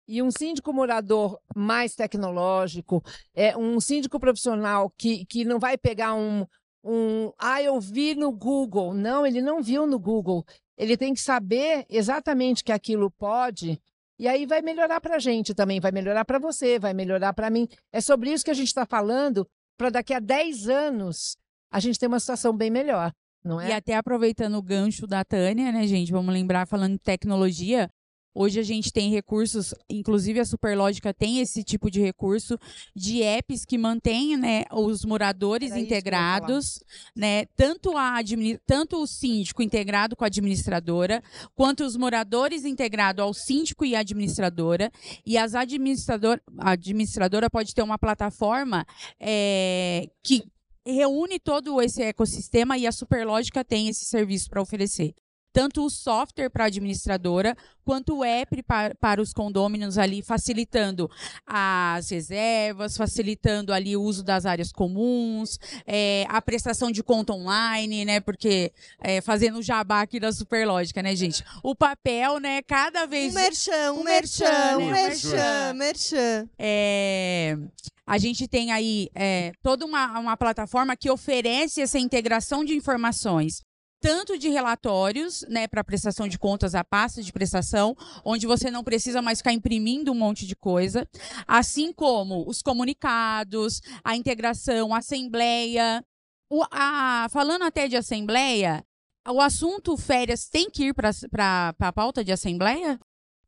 [0.07, 3.01] E um síndico morador mais tecnológico,
[3.33, 6.45] é um síndico profissional que, que não vai pegar um,
[6.83, 7.31] um.
[7.37, 8.93] Ah, eu vi no Google.
[8.93, 10.45] Não, ele não viu no Google.
[10.77, 13.81] Ele tem que saber exatamente que aquilo pode.
[14.19, 17.49] E aí vai melhorar para a gente também, vai melhorar para você, vai melhorar para
[17.49, 17.67] mim.
[17.91, 19.47] É sobre isso que a gente está falando,
[19.77, 21.37] para daqui a 10 anos
[21.71, 23.75] a gente ter uma situação bem melhor, não E é?
[23.75, 26.11] até aproveitando o gancho da Tânia, né, gente?
[26.11, 27.89] Vamos lembrar, falando de tecnologia,
[28.33, 32.57] hoje a gente tem recursos, inclusive a Superlógica tem esse tipo de recurso
[32.95, 36.83] de apps que mantêm né, os moradores Era integrados,
[37.15, 37.45] né?
[37.57, 38.19] Tanto, a
[38.65, 41.21] tanto o síndico integrado com a administradora,
[41.55, 44.91] quanto os moradores integrados ao síndico e à administradora.
[45.25, 48.85] E as administrador, a administradora pode ter uma plataforma
[49.19, 50.43] é, que
[50.85, 55.13] reúne todo esse ecossistema e a Superlógica tem esse serviço para oferecer.
[55.53, 61.09] Tanto o software para a administradora, quanto o app pa- para os condôminos ali, facilitando
[61.45, 68.05] as reservas, facilitando ali o uso das áreas comuns, é, a prestação de conta online,
[68.05, 68.19] né?
[68.19, 71.43] Porque é, fazendo o jabá aqui da Superlógica, né, gente?
[71.63, 75.03] O papel, né, cada Um vez merchan, um um merchan, merchan, um né?
[75.03, 76.49] merchan, merchan.
[76.57, 77.57] é,
[78.05, 83.61] a gente tem aí é, toda uma, uma plataforma que oferece essa integração de informações
[84.01, 88.83] tanto de relatórios, né, para prestação de contas, a pasta de prestação, onde você não
[88.83, 91.07] precisa mais ficar imprimindo um monte de coisa,
[91.47, 96.03] assim como os comunicados, a integração, a assembleia.
[96.49, 98.83] O, a, falando até de assembleia,
[99.29, 102.99] o assunto férias tem que ir para a pauta de assembleia?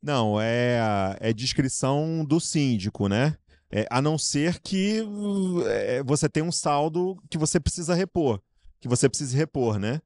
[0.02, 0.78] Não, é,
[1.20, 3.36] é descrição do síndico, né?
[3.72, 5.02] É, a não ser que
[5.66, 8.40] é, você tenha um saldo que você precisa repor,
[8.80, 10.00] que você precise repor, né?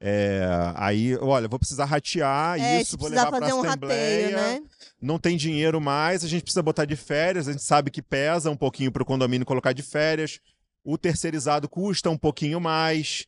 [0.00, 0.40] É,
[0.76, 4.36] aí, olha, vou precisar ratear é, isso, vou levar para a um Assembleia.
[4.36, 4.62] Rateio, né?
[5.00, 8.50] Não tem dinheiro mais, a gente precisa botar de férias, a gente sabe que pesa
[8.50, 10.40] um pouquinho para o condomínio colocar de férias.
[10.84, 13.26] O terceirizado custa um pouquinho mais.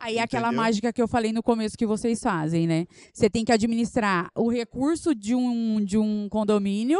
[0.00, 2.86] Aí é aquela mágica que eu falei no começo que vocês fazem, né?
[3.12, 6.98] Você tem que administrar o recurso de um, de um condomínio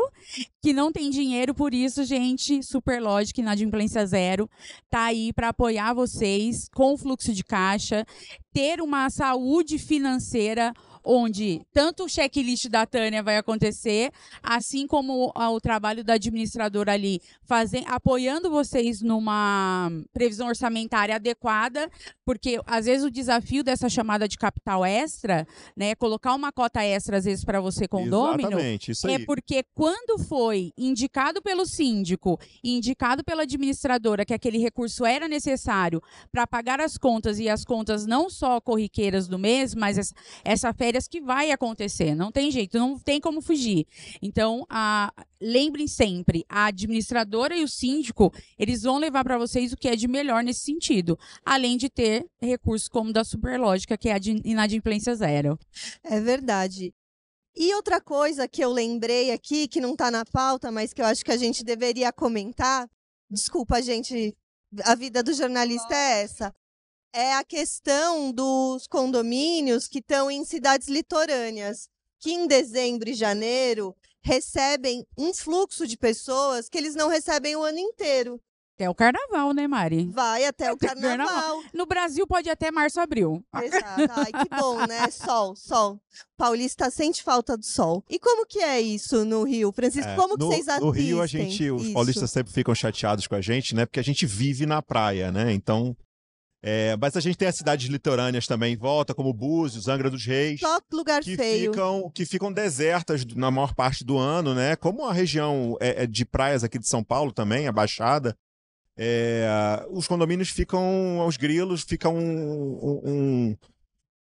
[0.61, 4.51] que não tem dinheiro, por isso, gente, Superlógica, Inadimplência Zero,
[4.91, 8.05] tá aí para apoiar vocês com o fluxo de caixa,
[8.53, 14.11] ter uma saúde financeira onde tanto o checklist da Tânia vai acontecer,
[14.43, 21.91] assim como o, o trabalho da administradora ali, fazem, apoiando vocês numa previsão orçamentária adequada,
[22.25, 27.17] porque às vezes o desafio dessa chamada de capital extra, né, colocar uma cota extra
[27.19, 29.15] às vezes para você condômino, Exatamente, isso aí.
[29.15, 35.29] é porque quando foi indicado pelo síndico e indicado pela administradora que aquele recurso era
[35.29, 40.15] necessário para pagar as contas e as contas não só corriqueiras do mês, mas essa,
[40.45, 43.87] essa férias que vai acontecer, não tem jeito, não tem como fugir.
[44.21, 49.77] Então, a, lembrem sempre, a administradora e o síndico, eles vão levar para vocês o
[49.77, 54.15] que é de melhor nesse sentido, além de ter recursos como da Superlógica, que é
[54.15, 55.57] a inadimplência zero.
[56.03, 56.93] É verdade.
[57.55, 61.07] E outra coisa que eu lembrei aqui, que não está na pauta, mas que eu
[61.07, 62.89] acho que a gente deveria comentar,
[63.31, 64.35] desculpa, gente,
[64.85, 66.53] a vida do jornalista é essa
[67.13, 73.95] é a questão dos condomínios que estão em cidades litorâneas, que em dezembro e janeiro
[74.23, 78.41] recebem um fluxo de pessoas que eles não recebem o ano inteiro.
[78.81, 80.07] Até o carnaval, né, Mari?
[80.07, 81.27] Vai até, até o carnaval.
[81.27, 81.63] carnaval.
[81.75, 83.45] No Brasil pode até março, abril.
[83.63, 84.11] Exato.
[84.17, 85.07] Ai, que bom, né?
[85.13, 86.01] Sol, sol.
[86.35, 88.03] Paulista sente falta do sol.
[88.09, 90.09] E como que é isso no Rio, Francisco?
[90.09, 90.87] É, como que no, vocês assistem?
[90.87, 91.93] No Rio, a gente, os isso?
[91.93, 93.85] paulistas sempre ficam chateados com a gente, né?
[93.85, 95.53] Porque a gente vive na praia, né?
[95.53, 95.95] Então,
[96.63, 100.27] é, mas a gente tem as cidades litorâneas também em volta, como Búzios, Angra dos
[100.27, 100.61] Reis.
[100.61, 101.73] Só lugar que feio.
[101.73, 104.77] Ficam, que ficam desertas na maior parte do ano, né?
[104.77, 108.37] Como a região é, é de praias aqui de São Paulo também, a Baixada.
[108.95, 113.57] É, os condomínios ficam aos grilos, fica um, um,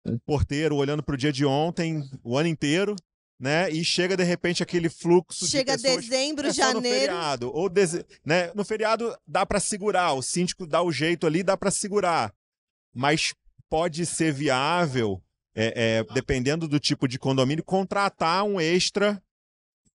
[0.06, 2.94] um porteiro olhando para o dia de ontem o ano inteiro,
[3.38, 3.70] né?
[3.70, 7.68] E chega de repente aquele fluxo chega de pessoas, dezembro, é janeiro, no feriado, ou
[7.68, 8.04] deze...
[8.24, 8.50] né?
[8.54, 12.34] No feriado dá para segurar, o síndico dá o jeito ali, dá para segurar,
[12.92, 13.34] mas
[13.68, 15.22] pode ser viável,
[15.54, 19.22] é, é, dependendo do tipo de condomínio, contratar um extra.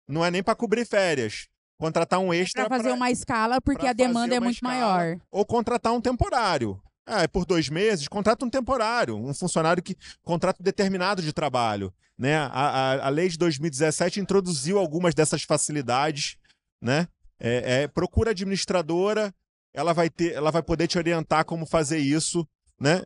[0.08, 1.47] Não é nem para cobrir férias,
[1.78, 5.19] contratar um extra para fazer pra, uma escala porque a demanda é muito escala, maior.
[5.32, 6.82] Ou contratar um temporário.
[7.12, 11.91] Ah, é por dois meses, contrata um temporário, um funcionário que contrata determinado de trabalho.
[12.15, 12.36] Né?
[12.36, 16.38] A, a, a lei de 2017 introduziu algumas dessas facilidades,
[16.80, 17.08] né?
[17.39, 19.34] É, é, procura administradora,
[19.74, 22.45] ela vai ter, ela vai poder te orientar como fazer isso,
[22.80, 23.02] né?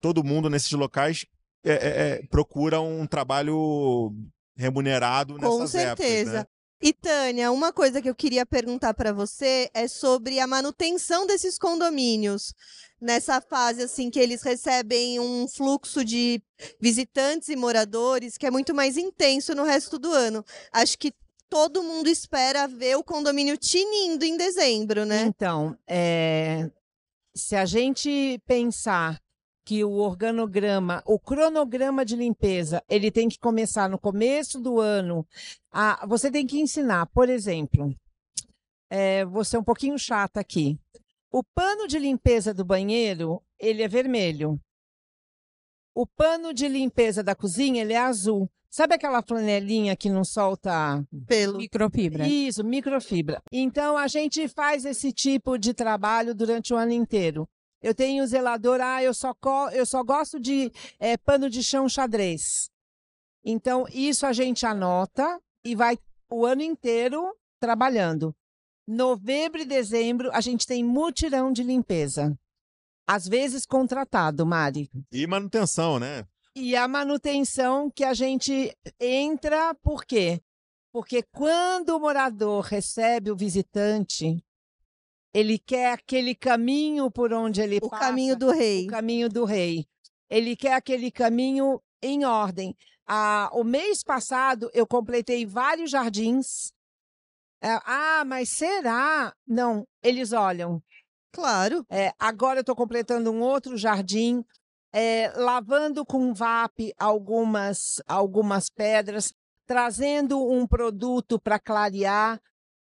[0.00, 1.24] Todo mundo nesses locais
[1.64, 4.12] é, é, é procura um trabalho
[4.56, 6.30] remunerado nessas Com certeza.
[6.30, 6.46] Épocas, né?
[6.84, 11.56] E Tânia, uma coisa que eu queria perguntar para você é sobre a manutenção desses
[11.56, 12.52] condomínios
[13.00, 16.42] nessa fase assim que eles recebem um fluxo de
[16.80, 20.44] visitantes e moradores que é muito mais intenso no resto do ano.
[20.72, 21.14] Acho que
[21.48, 25.22] todo mundo espera ver o condomínio tinindo em dezembro, né?
[25.22, 26.68] Então, é...
[27.32, 29.22] se a gente pensar
[29.64, 35.26] que o organograma, o cronograma de limpeza, ele tem que começar no começo do ano.
[35.70, 37.94] A, você tem que ensinar, por exemplo,
[38.90, 40.78] é, vou ser um pouquinho chata aqui.
[41.30, 44.60] O pano de limpeza do banheiro, ele é vermelho.
[45.94, 48.50] O pano de limpeza da cozinha, ele é azul.
[48.68, 51.58] Sabe aquela flanelinha que não solta pelo?
[51.58, 52.26] Microfibra.
[52.26, 53.42] Isso, microfibra.
[53.52, 57.46] Então a gente faz esse tipo de trabalho durante o ano inteiro.
[57.82, 59.34] Eu tenho zelador, ah, eu só,
[59.72, 62.70] eu só gosto de é, pano de chão xadrez.
[63.44, 65.98] Então, isso a gente anota e vai
[66.30, 68.34] o ano inteiro trabalhando.
[68.86, 72.38] Novembro e dezembro, a gente tem mutirão de limpeza.
[73.06, 74.88] Às vezes contratado, Mari.
[75.10, 76.24] E manutenção, né?
[76.54, 80.40] E a manutenção que a gente entra, por quê?
[80.92, 84.44] Porque quando o morador recebe o visitante,
[85.34, 88.04] ele quer aquele caminho por onde ele o passa.
[88.04, 88.86] O caminho do rei.
[88.86, 89.86] O caminho do rei.
[90.28, 92.76] Ele quer aquele caminho em ordem.
[93.06, 96.72] Ah, o mês passado eu completei vários jardins.
[97.62, 99.34] É, ah, mas será?
[99.46, 100.82] Não, eles olham.
[101.32, 101.86] Claro.
[101.88, 104.44] É, agora eu estou completando um outro jardim,
[104.92, 109.32] é, lavando com VAP algumas, algumas pedras,
[109.66, 112.40] trazendo um produto para clarear.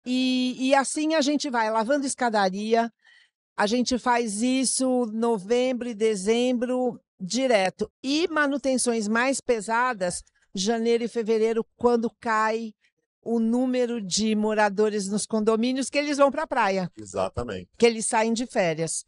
[0.06, 2.92] E, e assim a gente vai, lavando escadaria.
[3.58, 7.90] A gente faz isso novembro e dezembro direto.
[8.04, 10.22] E manutenções mais pesadas,
[10.54, 12.74] janeiro e fevereiro, quando cai
[13.22, 17.68] o número de moradores nos condomínios que eles vão para a praia, Exatamente.
[17.78, 19.04] que eles saem de férias.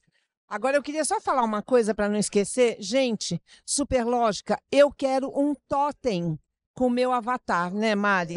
[0.50, 2.78] Agora eu queria só falar uma coisa para não esquecer.
[2.80, 6.40] Gente, super lógica, eu quero um totem
[6.78, 8.36] com meu avatar, né, Mari?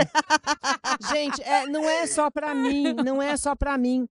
[1.12, 4.08] Gente, é, não é só para mim, não é só para mim.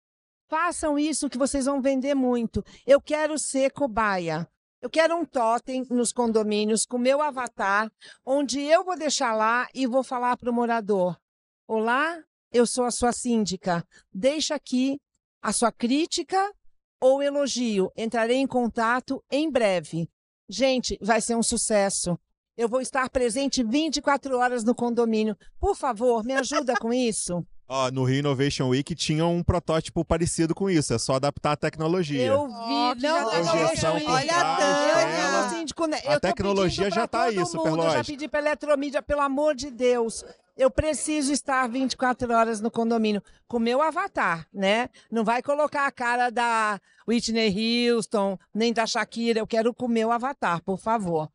[0.50, 2.62] Façam isso que vocês vão vender muito.
[2.86, 4.46] Eu quero ser cobaia.
[4.82, 7.90] Eu quero um totem nos condomínios com meu avatar,
[8.24, 11.18] onde eu vou deixar lá e vou falar para o morador:
[11.66, 13.82] Olá, eu sou a sua síndica.
[14.12, 15.00] Deixa aqui
[15.42, 16.52] a sua crítica
[17.00, 17.90] ou elogio.
[17.96, 20.08] Entrarei em contato em breve.
[20.48, 22.18] Gente, vai ser um sucesso.
[22.58, 25.36] Eu vou estar presente 24 horas no condomínio.
[25.60, 27.46] Por favor, me ajuda com isso.
[27.70, 31.56] Ó, no Rio Innovation Week tinha um protótipo parecido com isso, é só adaptar a
[31.56, 32.26] tecnologia.
[32.26, 33.00] Eu vi.
[33.00, 35.44] Já não, tá Projeção eu- por Olha a trás, Tânia.
[35.44, 38.40] Eu, síndico, né, A tecnologia já pra tá aí, todo mundo, Eu já pedi para
[38.40, 40.24] Eletromídia, pelo amor de Deus.
[40.56, 44.88] Eu preciso estar 24 horas no condomínio com meu avatar, né?
[45.12, 49.38] Não vai colocar a cara da Whitney Houston, nem da Shakira.
[49.38, 51.30] Eu quero com meu avatar, por favor.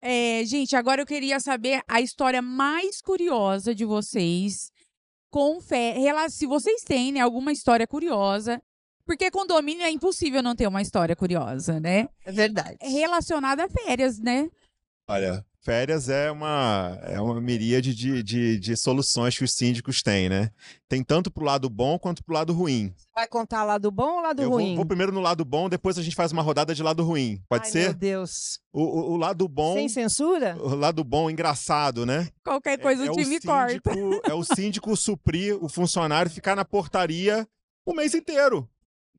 [0.00, 4.70] É, gente, agora eu queria saber a história mais curiosa de vocês
[5.30, 5.96] com fé.
[6.28, 8.62] Se vocês têm né, alguma história curiosa.
[9.04, 12.08] Porque condomínio é impossível não ter uma história curiosa, né?
[12.26, 12.76] É verdade.
[12.82, 14.50] Relacionada a férias, né?
[15.08, 20.28] Olha, férias é uma, é uma miríade de, de, de soluções que os síndicos têm,
[20.28, 20.50] né?
[20.88, 22.94] Tem tanto pro lado bom quanto pro lado ruim.
[23.14, 24.76] Vai contar lado bom ou lado Eu vou, ruim?
[24.76, 27.42] vou primeiro no lado bom, depois a gente faz uma rodada de lado ruim.
[27.48, 27.84] Pode Ai, ser?
[27.84, 28.60] Meu Deus.
[28.72, 29.74] O, o, o lado bom.
[29.74, 30.56] Sem censura?
[30.60, 32.28] O lado bom, engraçado, né?
[32.44, 33.90] Qualquer coisa é, o é time síndico, corta.
[34.30, 37.46] É o síndico suprir o funcionário ficar na portaria
[37.84, 38.68] o mês inteiro.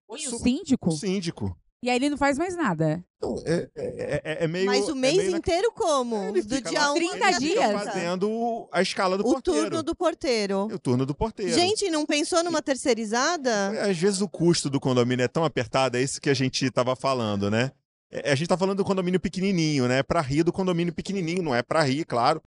[0.08, 0.90] O síndico?
[0.90, 1.58] O síndico.
[1.82, 3.02] E aí ele não faz mais nada.
[3.18, 4.66] Então, é, é- é- é meio.
[4.66, 6.16] Mas o é mês meio na- inteiro como?
[6.26, 7.66] Ele Do fica dia lá- 1 30 ao dia dias.
[7.70, 7.80] 30.
[7.86, 9.62] fazendo a escala do O porteiro.
[9.62, 10.60] turno do porteiro.
[10.74, 11.54] O turno do porteiro.
[11.54, 13.70] Gente, não pensou numa terceirizada?
[13.90, 16.96] Às vezes o custo do condomínio é tão apertado, é isso que a gente estava
[16.96, 17.72] falando, né?
[18.12, 20.04] É, A gente está falando do condomínio pequenininho, né?
[20.04, 22.42] Para rir do condomínio pequenininho, não é para rir, claro.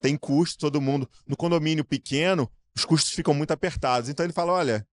[0.00, 1.08] Tem custo, todo mundo.
[1.26, 4.08] No condomínio pequeno, os custos ficam muito apertados.
[4.10, 4.86] Então ele fala: olha,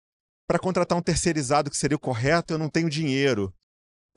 [0.46, 3.54] para contratar um terceirizado que seria o correto, eu não tenho dinheiro.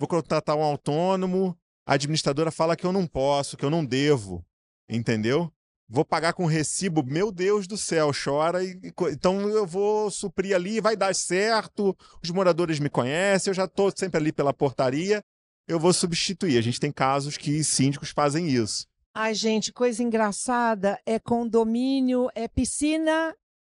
[0.01, 4.43] Vou contratar um autônomo, a administradora fala que eu não posso, que eu não devo.
[4.89, 5.53] Entendeu?
[5.87, 8.63] Vou pagar com recibo, meu Deus do céu, chora.
[8.63, 8.79] E,
[9.11, 11.95] então eu vou suprir ali, vai dar certo.
[12.19, 15.23] Os moradores me conhecem, eu já estou sempre ali pela portaria.
[15.67, 16.57] Eu vou substituir.
[16.57, 18.87] A gente tem casos que síndicos fazem isso.
[19.13, 23.35] Ai, gente, coisa engraçada é condomínio, é piscina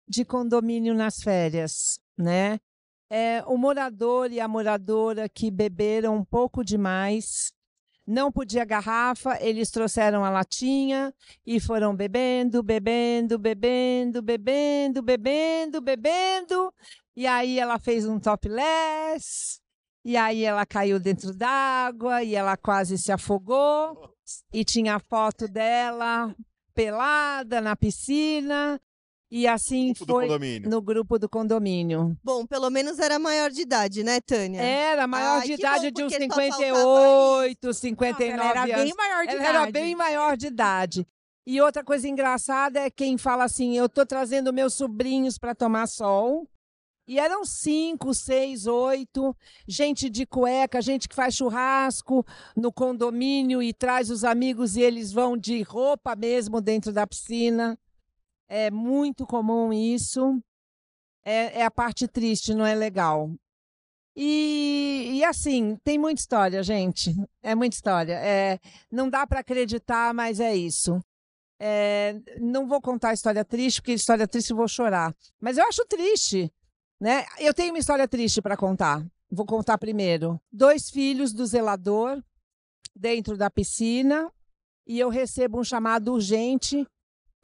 [0.09, 2.59] de condomínio nas férias, né?
[3.11, 7.53] É o morador e a moradora que beberam um pouco demais,
[8.07, 11.15] não podia garrafa, eles trouxeram a latinha
[11.47, 16.75] e foram bebendo, bebendo, bebendo, bebendo, bebendo, bebendo.
[17.17, 19.61] E aí ela fez um topless,
[20.05, 24.15] e aí ela caiu dentro d'água e ela quase se afogou
[24.53, 26.35] e tinha a foto dela
[26.75, 28.81] pelada na piscina
[29.37, 32.17] e assim Grupo foi no grupo do condomínio.
[32.23, 34.63] Bom, pelo menos era maior de idade, né, Tânia?
[34.63, 38.49] Era maior Ai, de que idade bom, de uns porque só 58, Nossa, 59 ela
[38.49, 38.75] era anos.
[38.77, 39.57] bem maior de Ela idade.
[39.57, 41.07] era bem maior de idade.
[41.45, 45.89] E outra coisa engraçada é quem fala assim: eu tô trazendo meus sobrinhos para tomar
[45.89, 46.49] sol.
[47.09, 52.25] E eram cinco, seis, oito, gente de cueca, gente que faz churrasco
[52.57, 57.77] no condomínio e traz os amigos e eles vão de roupa mesmo dentro da piscina.
[58.49, 60.41] É muito comum isso.
[61.25, 63.31] É, é a parte triste, não é legal.
[64.17, 67.15] E, e assim, tem muita história, gente.
[67.43, 68.15] É muita história.
[68.15, 71.01] É, não dá para acreditar, mas é isso.
[71.59, 75.15] É, não vou contar história triste, porque história triste eu vou chorar.
[75.41, 76.53] Mas eu acho triste,
[77.01, 77.25] né?
[77.39, 79.05] Eu tenho uma história triste para contar.
[79.31, 80.41] Vou contar primeiro.
[80.53, 82.23] Dois filhos do zelador
[82.95, 84.31] dentro da piscina
[84.87, 86.87] e eu recebo um chamado urgente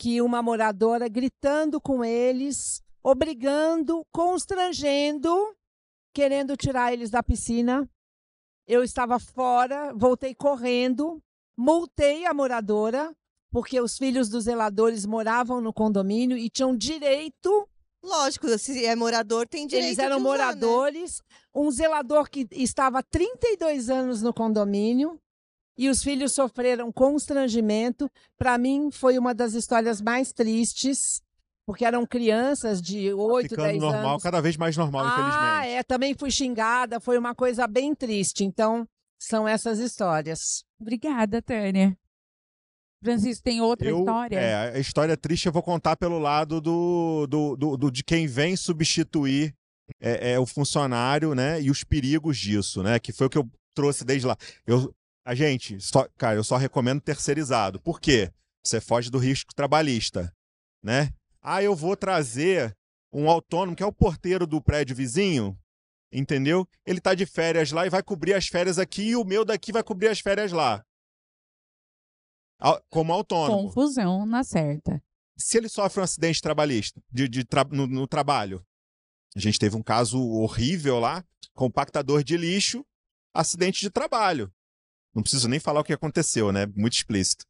[0.00, 5.54] que uma moradora gritando com eles, obrigando, constrangendo,
[6.14, 7.86] querendo tirar eles da piscina.
[8.66, 11.22] Eu estava fora, voltei correndo,
[11.54, 13.14] multei a moradora,
[13.52, 17.68] porque os filhos dos zeladores moravam no condomínio e tinham direito
[18.02, 20.30] Lógico, se é morador, tem direito Eles eram usar, né?
[20.30, 21.22] moradores,
[21.54, 25.20] um zelador que estava há 32 anos no condomínio
[25.80, 28.10] e os filhos sofreram constrangimento.
[28.38, 31.22] Para mim, foi uma das histórias mais tristes,
[31.66, 34.22] porque eram crianças de 8, Ficando 10 normal, anos.
[34.22, 35.68] cada vez mais normal, ah, infelizmente.
[35.78, 38.44] é, também fui xingada, foi uma coisa bem triste.
[38.44, 38.86] Então,
[39.18, 40.62] são essas histórias.
[40.80, 41.96] Obrigada, Tânia.
[43.02, 44.36] Francisco, tem outra Eu- história?
[44.38, 48.26] É, a história triste eu vou contar pelo lado do, do, do- do- de quem
[48.26, 49.54] vem substituir
[50.00, 51.60] é, é, o funcionário, né?
[51.62, 52.98] E os perigos disso, né?
[52.98, 54.36] Que foi o que eu trouxe desde lá.
[54.66, 54.94] Eu,
[55.30, 57.80] a gente, só, cara, eu só recomendo terceirizado.
[57.80, 58.32] Por quê?
[58.64, 60.34] Você foge do risco trabalhista,
[60.82, 61.12] né?
[61.40, 62.76] Ah, eu vou trazer
[63.12, 65.56] um autônomo que é o porteiro do prédio vizinho,
[66.12, 66.66] entendeu?
[66.84, 69.70] Ele tá de férias lá e vai cobrir as férias aqui e o meu daqui
[69.70, 70.84] vai cobrir as férias lá.
[72.90, 75.02] Como autônomo Confusão na certa.
[75.38, 78.62] se ele sofre um acidente trabalhista de, de tra- no, no trabalho,
[79.34, 81.24] a gente teve um caso horrível lá,
[81.54, 82.84] compactador de lixo,
[83.32, 84.52] acidente de trabalho.
[85.14, 86.66] Não preciso nem falar o que aconteceu, né?
[86.76, 87.44] Muito explícito.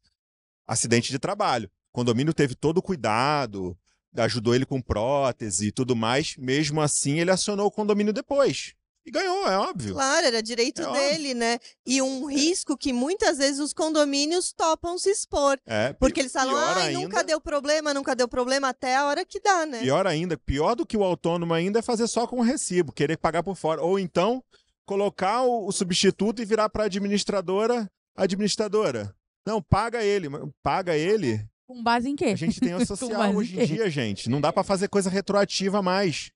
[0.67, 1.69] Acidente de trabalho.
[1.93, 3.77] O condomínio teve todo o cuidado,
[4.15, 6.35] ajudou ele com prótese e tudo mais.
[6.37, 8.73] Mesmo assim, ele acionou o condomínio depois.
[9.03, 9.95] E ganhou, é óbvio.
[9.95, 11.01] Claro, era direito É óbvio.
[11.01, 11.57] dele, né?
[11.85, 15.59] E um risco que muitas vezes os condomínios topam se expor.
[15.65, 19.25] É, Porque eles falam, ai, ainda- nunca deu problema, nunca deu problema, até a hora
[19.25, 19.81] que dá, né?
[19.81, 23.17] Pior ainda, pior do que o autônomo ainda é fazer só com o recibo, querer
[23.17, 23.81] pagar por fora.
[23.81, 24.43] Ou então,
[24.85, 29.15] colocar o, o substituto e virar para a administradora, administradora.
[29.45, 30.27] Não, paga ele.
[30.61, 31.45] Paga ele.
[31.67, 32.25] Com base em quê?
[32.25, 33.63] A gente tem o social em hoje quê?
[33.63, 34.29] em dia, gente.
[34.29, 36.31] Não dá para fazer coisa retroativa mais.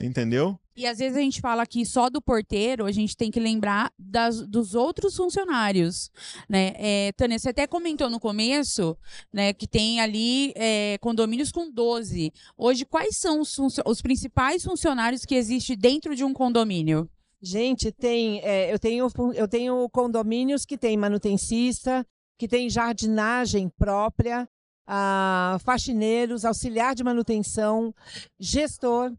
[0.00, 0.58] Entendeu?
[0.76, 3.92] E às vezes a gente fala aqui só do porteiro, a gente tem que lembrar
[3.98, 6.10] das, dos outros funcionários,
[6.48, 6.72] né?
[6.76, 8.96] É, Tânia, você até comentou no começo,
[9.32, 12.32] né, que tem ali é, condomínios com 12.
[12.56, 17.08] Hoje, quais são os, os principais funcionários que existem dentro de um condomínio?
[17.40, 22.04] Gente, tem, é, eu, tenho, eu tenho condomínios que tem manutencista,
[22.36, 24.48] que tem jardinagem própria,
[24.86, 27.94] ah, faxineiros, auxiliar de manutenção,
[28.38, 29.14] gestor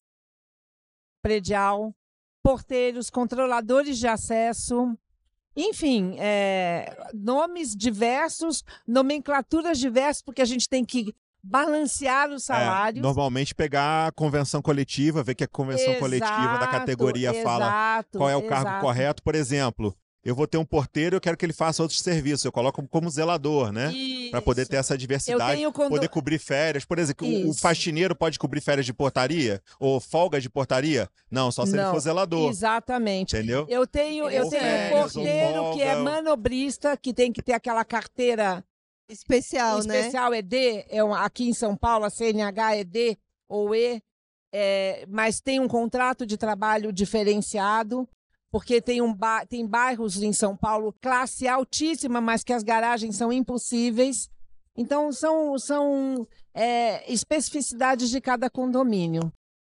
[1.22, 1.96] predial,
[2.44, 4.98] porteiros, controladores de acesso,
[5.56, 11.14] enfim, é, nomes diversos, nomenclaturas diversas, porque a gente tem que
[11.44, 13.02] balancear os É, salários.
[13.02, 18.18] normalmente pegar a convenção coletiva, ver que a convenção coletiva da Exato, categoria fala exato,
[18.18, 18.82] qual é o cargo exato.
[18.86, 19.24] correto.
[19.24, 22.44] Por exemplo, eu vou ter um porteiro, eu quero que ele faça outros serviços.
[22.44, 23.92] Eu coloco como zelador, né?
[24.30, 25.56] Para poder ter essa Eu diversidade.
[25.56, 25.90] tenho condo...
[25.90, 26.84] Poder cobrir férias.
[26.86, 27.62] Por exemplo, o- o Isso.
[27.62, 29.62] faxineiro pode cobrir férias de portaria?
[29.80, 31.10] Ou folga de portaria?
[31.32, 32.50] Não, só se ele Não, for zelador.
[32.50, 33.36] Exatamente.
[33.36, 33.66] Entendeu?
[33.70, 37.42] Eu tenho, eu Ou tenho um férias, ou porteiro que é manobrista, que tem que
[37.42, 38.64] ter aquela carteira
[39.10, 39.98] Especial, né?
[40.00, 44.02] especial ED, é um- aqui em São Paulo a CNH é D ou E,
[44.54, 48.08] é, mas tem um contrato de trabalho diferenciado,
[48.52, 53.16] porque tem, um ba- tem bairros em São Paulo classe altíssima, mas que as garagens
[53.16, 54.30] são impossíveis.
[54.76, 59.32] Então, são, são é, especificidades de cada condomínio.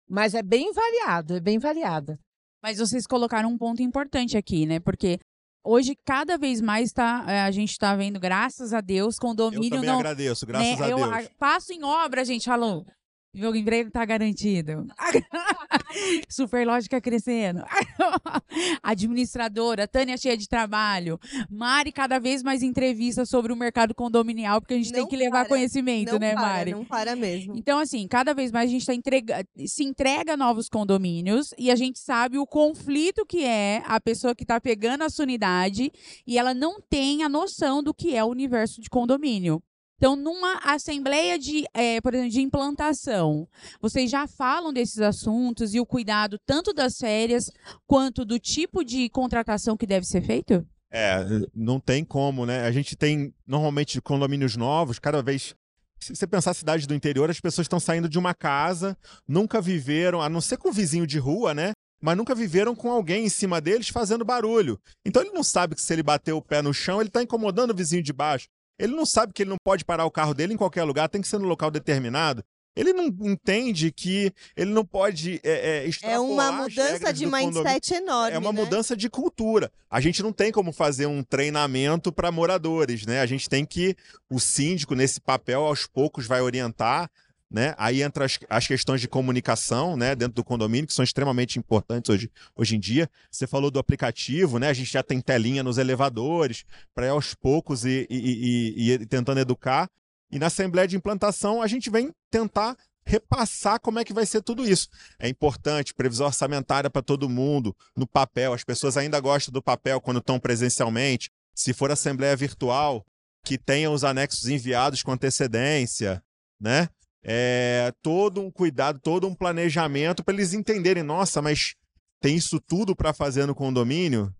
[0.09, 2.17] Mas é bem variado, é bem variado.
[2.61, 4.79] Mas vocês colocaram um ponto importante aqui, né?
[4.79, 5.19] Porque
[5.63, 9.69] hoje, cada vez mais, tá, é, a gente está vendo, graças a Deus, Eu condomínio
[9.69, 9.99] também não.
[9.99, 11.09] agradeço, graças né, a eu Deus.
[11.11, 12.85] a- passo em obra, gente, falou.
[13.33, 14.85] Meu emprego tá garantido.
[16.29, 17.63] Superlógica crescendo.
[18.83, 21.19] Administradora, Tânia cheia de trabalho.
[21.49, 25.15] Mari, cada vez mais entrevistas sobre o mercado condominial, porque a gente tem Não que
[25.15, 26.71] levar para, conhecimento, não né, para, Mari?
[26.71, 27.55] Não para mesmo.
[27.55, 29.43] Então, assim, cada vez mais a gente tá entrega...
[29.65, 34.35] se entrega a novos condomínios e a gente sabe o conflito que é a pessoa
[34.35, 35.91] que está pegando a sua unidade
[36.27, 39.61] e ela não tem a noção do que é o universo de condomínio.
[40.03, 43.47] Então, numa assembleia de, eh, por exemplo, de implantação,
[43.79, 47.49] vocês já falam desses assuntos e o cuidado tanto das férias
[47.87, 50.67] quanto do tipo de contratação que deve ser feito?
[50.91, 51.25] É,
[51.55, 52.65] não tem como, né?
[52.65, 55.55] A gente tem, normalmente, condomínios novos, cada vez.
[56.01, 60.21] Se você pensar cidade do interior, as pessoas estão saindo de uma casa, nunca viveram,
[60.21, 61.71] a não ser com o vizinho de rua, né?
[62.01, 64.77] Mas nunca viveram com alguém em cima deles fazendo barulho.
[65.05, 67.71] Então ele não sabe que se ele bater o pé no chão, ele está incomodando
[67.71, 68.49] o vizinho de baixo.
[68.77, 71.21] Ele não sabe que ele não pode parar o carro dele em qualquer lugar, tem
[71.21, 72.43] que ser no local determinado.
[72.75, 77.25] Ele não entende que ele não pode é, é, É extrapolar uma as mudança de
[77.25, 78.35] mindset enorme.
[78.35, 78.59] É uma né?
[78.59, 79.71] mudança de cultura.
[79.89, 83.21] A gente não tem como fazer um treinamento para moradores, né?
[83.21, 83.95] A gente tem que
[84.27, 87.11] o síndico nesse papel aos poucos vai orientar,
[87.53, 87.75] né?
[87.77, 92.09] Aí entra as, as, questões de comunicação, né, dentro do condomínio, que são extremamente importantes
[92.09, 93.07] hoje, hoje em dia.
[93.29, 94.69] Você falou do aplicativo, né?
[94.69, 99.39] A gente já tem telinha nos elevadores, para aos poucos e, e, e, e, tentando
[99.39, 99.87] educar.
[100.31, 102.75] E na Assembleia de Implantação, a gente vem tentar
[103.05, 104.89] repassar como é que vai ser tudo isso.
[105.19, 108.53] É importante, previsão orçamentária para todo mundo, no papel.
[108.53, 111.29] As pessoas ainda gostam do papel quando estão presencialmente.
[111.53, 113.05] Se for assembleia virtual,
[113.45, 116.23] que tenha os anexos enviados com antecedência,
[116.59, 116.89] né?
[117.23, 121.75] É, todo um cuidado, todo um planejamento para eles entenderem, nossa, mas
[122.19, 124.33] tem isso tudo para fazer no condomínio?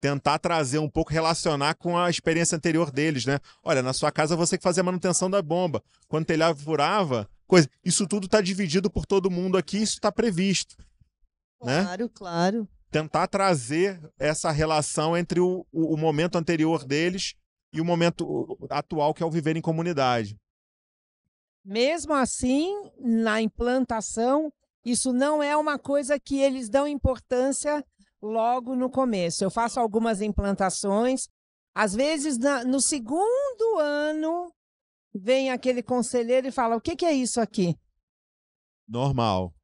[0.00, 3.38] Tentar trazer um pouco, relacionar com a experiência anterior deles, né?
[3.62, 5.82] Olha, na sua casa você que fazia a manutenção da bomba.
[6.08, 7.68] Quando o telhado furava, coisa.
[7.82, 10.76] Isso tudo está dividido por todo mundo aqui, isso está previsto.
[11.62, 11.82] Né?
[11.82, 12.10] Claro, né?
[12.14, 12.68] claro.
[12.90, 17.34] Tentar trazer essa relação entre o, o, o momento anterior deles
[17.72, 20.36] e o momento atual, que é o viver em comunidade.
[21.64, 24.52] Mesmo assim, na implantação,
[24.84, 27.82] isso não é uma coisa que eles dão importância
[28.20, 29.42] logo no começo.
[29.42, 31.28] Eu faço algumas implantações,
[31.74, 34.52] às vezes na, no segundo ano
[35.14, 37.74] vem aquele conselheiro e fala: "O que, que é isso aqui?"
[38.86, 39.54] Normal.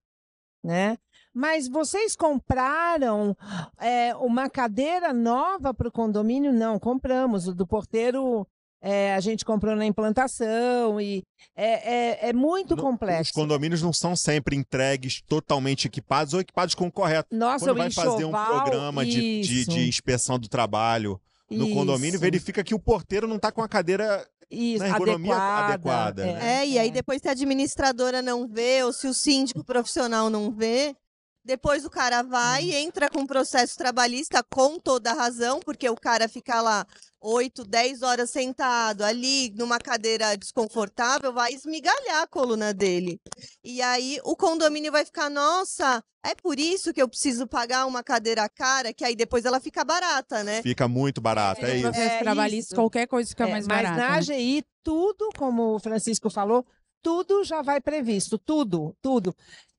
[0.65, 0.97] Né?
[1.33, 3.37] Mas vocês compraram
[3.79, 6.53] é, uma cadeira nova para o condomínio?
[6.53, 7.47] Não, compramos.
[7.47, 8.47] O do porteiro
[8.83, 11.23] é, a gente comprou na implantação e
[11.55, 13.25] é, é, é muito no, complexo.
[13.25, 17.29] Os condomínios não são sempre entregues totalmente equipados ou equipados com o correto.
[17.35, 21.21] Nossa, Quando vai enxoval, fazer um programa de, de, de, inspeção do trabalho
[21.51, 21.75] no isso.
[21.75, 26.23] condomínio, verifica que o porteiro não está com a cadeira isso, na ergonomia adequada.
[26.23, 26.33] adequada é.
[26.33, 26.63] Né?
[26.63, 30.51] é, e aí depois se a administradora não vê, ou se o síndico profissional não
[30.51, 30.97] vê,
[31.45, 35.97] depois o cara vai, e entra com processo trabalhista com toda a razão, porque o
[35.97, 36.87] cara fica lá
[37.21, 43.21] 8, 10 horas sentado ali numa cadeira desconfortável, vai esmigalhar a coluna dele.
[43.63, 48.03] E aí o condomínio vai ficar, nossa, é por isso que eu preciso pagar uma
[48.03, 50.63] cadeira cara, que aí depois ela fica barata, né?
[50.63, 52.01] Fica muito barata, é, é isso.
[52.01, 53.91] É trabalhista, qualquer coisa fica é, mais barata.
[53.91, 54.63] Mas na AGI, né?
[54.83, 56.67] tudo, como o Francisco falou,
[57.03, 59.35] tudo já vai previsto, tudo, tudo.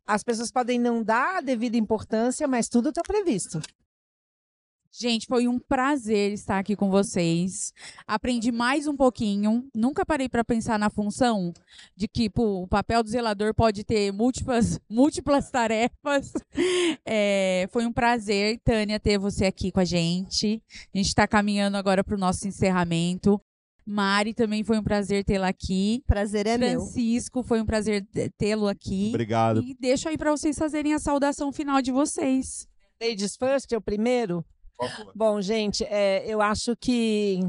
[0.05, 3.61] As pessoas podem não dar a devida importância, mas tudo está previsto.
[4.93, 7.73] Gente, foi um prazer estar aqui com vocês.
[8.05, 9.65] Aprendi mais um pouquinho.
[9.73, 11.53] Nunca parei para pensar na função
[11.95, 16.33] de que pô, o papel do zelador pode ter múltiplas, múltiplas tarefas.
[17.05, 20.61] É, foi um prazer, Tânia, ter você aqui com a gente.
[20.93, 23.39] A gente está caminhando agora para o nosso encerramento.
[23.85, 26.03] Mari, também foi um prazer tê-la aqui.
[26.05, 26.85] Prazer é Francisco, meu.
[26.85, 28.05] Francisco, foi um prazer
[28.37, 29.07] tê-lo aqui.
[29.09, 29.61] Obrigado.
[29.63, 32.67] E deixo aí para vocês fazerem a saudação final de vocês.
[33.01, 34.45] Ladies first, é o primeiro?
[35.15, 37.39] Bom, gente, é, eu acho que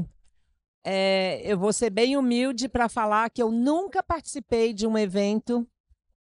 [0.83, 5.67] é, eu vou ser bem humilde para falar que eu nunca participei de um evento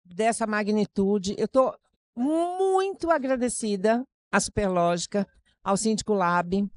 [0.05, 1.35] dessa magnitude.
[1.39, 1.75] Eu estou
[2.17, 5.27] muito agradecida à Superlógica,
[5.63, 6.69] ao Síndico Lab.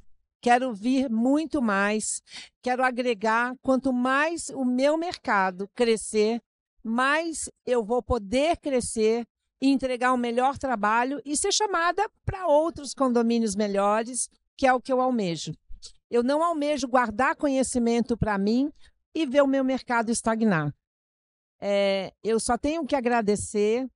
[0.41, 2.21] Quero vir muito mais,
[2.61, 3.53] quero agregar.
[3.61, 6.41] Quanto mais o meu mercado crescer,
[6.83, 9.25] mais eu vou poder crescer
[9.61, 14.81] e entregar um melhor trabalho e ser chamada para outros condomínios melhores, que é o
[14.81, 15.53] que eu almejo.
[16.09, 18.71] Eu não almejo guardar conhecimento para mim
[19.13, 20.73] e ver o meu mercado estagnar.
[21.59, 23.87] É, eu só tenho que agradecer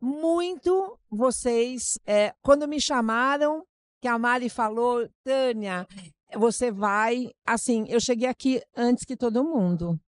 [0.00, 1.98] muito vocês.
[2.04, 3.64] É, quando me chamaram,
[4.00, 5.86] que a Mari falou, Tânia,
[6.34, 7.30] você vai.
[7.46, 10.00] Assim, eu cheguei aqui antes que todo mundo.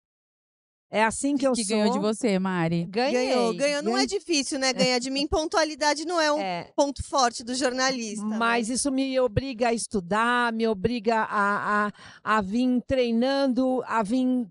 [0.94, 1.74] É assim que eu que sou.
[1.74, 2.84] ganhou de você, Mari.
[2.84, 3.28] Ganhei.
[3.28, 3.82] Ganhou, ganhou.
[3.82, 4.74] Não é difícil, né?
[4.74, 5.26] Ganhar de mim.
[5.26, 6.70] Pontualidade não é um é.
[6.76, 8.22] ponto forte do jornalista.
[8.26, 8.36] Né?
[8.36, 14.46] Mas isso me obriga a estudar, me obriga a, a, a vir treinando, a vir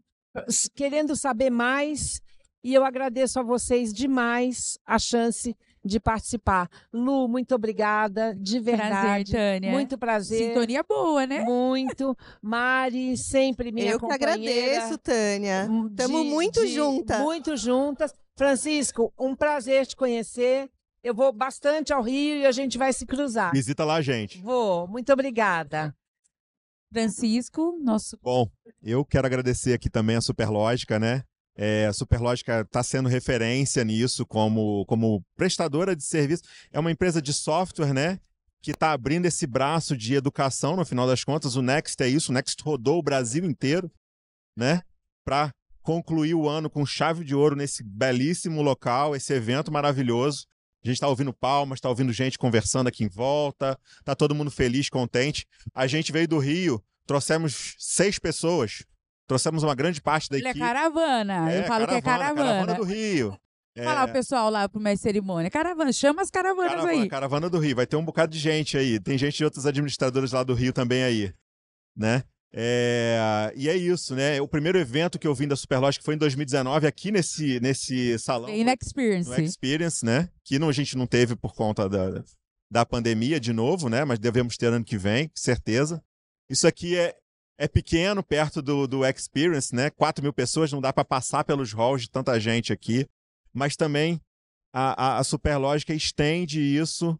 [0.73, 2.19] querendo saber mais.
[2.63, 6.69] E eu agradeço a vocês demais a chance de participar.
[6.93, 9.31] Lu, muito obrigada, de verdade.
[9.31, 9.71] Prazer, Tânia.
[9.71, 10.47] Muito prazer.
[10.49, 11.43] Sintonia boa, né?
[11.43, 12.15] Muito.
[12.41, 14.31] Mari, sempre minha Eu companheira.
[14.33, 15.67] Eu que agradeço, Tânia.
[15.89, 17.19] Estamos muito juntas.
[17.19, 18.13] Muito juntas.
[18.37, 20.69] Francisco, um prazer te conhecer.
[21.03, 23.51] Eu vou bastante ao Rio e a gente vai se cruzar.
[23.51, 24.39] Visita lá, gente.
[24.41, 24.87] Vou.
[24.87, 25.95] Muito obrigada.
[26.93, 28.17] Francisco, nosso.
[28.21, 28.47] Bom,
[28.83, 31.23] eu quero agradecer aqui também a Superlógica, né?
[31.55, 36.43] É, a Superlógica está sendo referência nisso como, como prestadora de serviço.
[36.71, 38.19] É uma empresa de software, né?
[38.61, 41.55] Que está abrindo esse braço de educação, no final das contas.
[41.55, 42.31] O Next é isso.
[42.31, 43.91] O Next rodou o Brasil inteiro,
[44.55, 44.81] né?
[45.25, 50.45] Para concluir o ano com chave de ouro nesse belíssimo local, esse evento maravilhoso.
[50.83, 54.49] A gente está ouvindo palmas, está ouvindo gente conversando aqui em volta, tá todo mundo
[54.49, 55.45] feliz, contente.
[55.75, 58.83] A gente veio do Rio, trouxemos seis pessoas
[59.27, 60.65] Trouxemos uma grande parte da Ele é equipe.
[60.65, 61.53] caravana.
[61.53, 62.65] Eu falo que é caravana.
[62.65, 63.37] Caravana do Rio.
[63.75, 65.49] É, Falar o pessoal lá pro mestre cerimônia.
[65.49, 67.07] Caravana, chama as caravanas caravana, aí.
[67.07, 67.75] caravana do Rio.
[67.77, 68.99] Vai ter um bocado de gente aí.
[68.99, 71.33] Tem gente de outros administradores lá do Rio também aí.
[71.95, 72.23] Né?
[72.53, 74.41] É, e é isso, né?
[74.41, 78.47] O primeiro evento que eu vim da Superlógica foi em 2019, aqui nesse, nesse salão.
[78.47, 79.29] Bem na Experience.
[79.29, 80.29] no Experience, né?
[80.43, 82.21] Que não, a gente não teve por conta da,
[82.69, 84.03] da pandemia de novo, né?
[84.03, 86.03] Mas devemos ter ano que vem, certeza.
[86.49, 87.15] Isso aqui é,
[87.61, 89.91] é pequeno perto do, do Experience, né?
[89.91, 93.07] 4 mil pessoas, não dá para passar pelos halls de tanta gente aqui.
[93.53, 94.19] Mas também
[94.73, 97.19] a, a, a Superlógica estende isso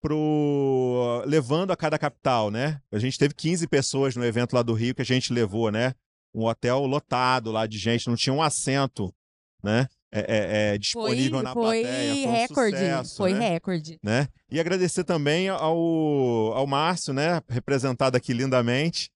[0.00, 2.80] pro levando a cada capital, né?
[2.92, 5.92] A gente teve 15 pessoas no evento lá do Rio que a gente levou, né?
[6.32, 9.12] Um hotel lotado lá de gente, não tinha um assento,
[9.60, 9.88] né?
[10.12, 12.14] É, é, é, disponível foi, na foi plateia.
[12.14, 12.76] Foi recorde.
[12.76, 13.48] sucesso, foi né?
[13.50, 13.98] recorde.
[14.02, 14.28] né?
[14.50, 17.40] E agradecer também ao, ao Márcio, né?
[17.48, 19.10] Representado aqui lindamente,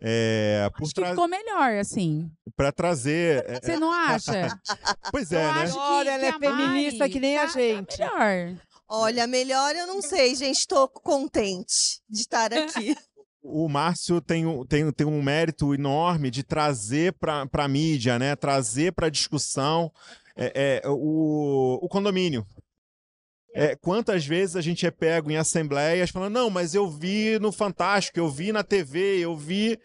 [0.00, 2.30] é, por Acho que tra ficou melhor, assim.
[2.56, 3.44] pra trazer.
[3.48, 4.32] é, Você não acha?
[5.10, 5.66] pois Eu é, né?
[5.70, 7.98] que- Olha, ela é feminista que nem a tá- tá gente.
[7.98, 8.54] melhor.
[8.88, 10.66] Olha, melhor eu não sei, gente.
[10.66, 12.96] Tô contente de estar aqui.
[13.50, 18.34] O Márcio tem, um- tem, tem um mérito enorme de trazer para a mídia, né?
[18.36, 19.90] Trazer para a discussão
[20.36, 22.44] é, é, o, o condomínio.
[23.54, 27.50] É, quantas vezes a gente é pego em assembleias falando, não, mas eu vi no
[27.50, 29.78] Fantástico, eu vi na TV, eu vi.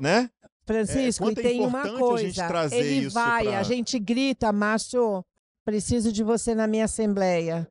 [0.00, 0.28] Né?
[0.66, 2.76] Francisco, quanto e é tem uma importante a gente coisa.
[2.76, 5.24] Ele vai, pra- a gente grita, Márcio,
[5.64, 7.66] preciso de você na minha assembleia.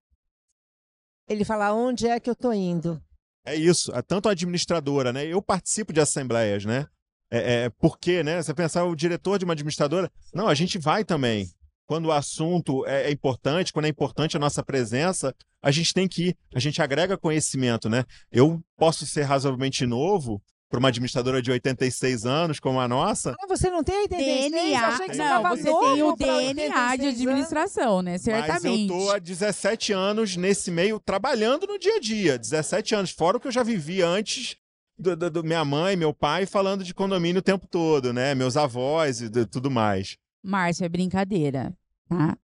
[1.27, 3.01] Ele fala, onde é que eu tô indo?
[3.45, 5.25] É isso, é tanto a administradora, né?
[5.25, 6.87] Eu participo de assembleias, né?
[7.31, 8.41] É, é, por quê, né?
[8.41, 10.11] Você pensar o diretor de uma administradora.
[10.33, 11.47] Não, a gente vai também.
[11.89, 16.07] Quando o assunto é, é importante, quando é importante a nossa presença, a gente tem
[16.07, 16.37] que ir.
[16.53, 18.03] A gente agrega conhecimento, né?
[18.31, 23.33] Eu posso ser razoavelmente novo para uma administradora de 86 anos como a nossa.
[23.41, 24.43] Ah, você não tem 86?
[24.45, 24.87] Eu DNA.
[24.87, 27.09] achei que você Não, você tem o DNA de 86 anos.
[27.21, 28.11] administração, né?
[28.11, 28.81] Mas Certamente.
[28.93, 32.37] eu tô há 17 anos nesse meio, trabalhando no dia a dia.
[32.37, 34.55] 17 anos, fora o que eu já vivi antes
[34.95, 38.35] do, do- do minha mãe, meu pai, falando de condomínio o tempo todo, né?
[38.35, 40.17] Meus avós e de- tudo mais.
[40.43, 41.77] Márcio, é brincadeira,
[42.07, 42.37] tá?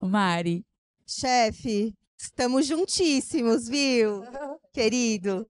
[0.00, 0.64] Mari.
[1.06, 4.22] Chefe, estamos juntíssimos, viu?
[4.72, 5.48] Querido.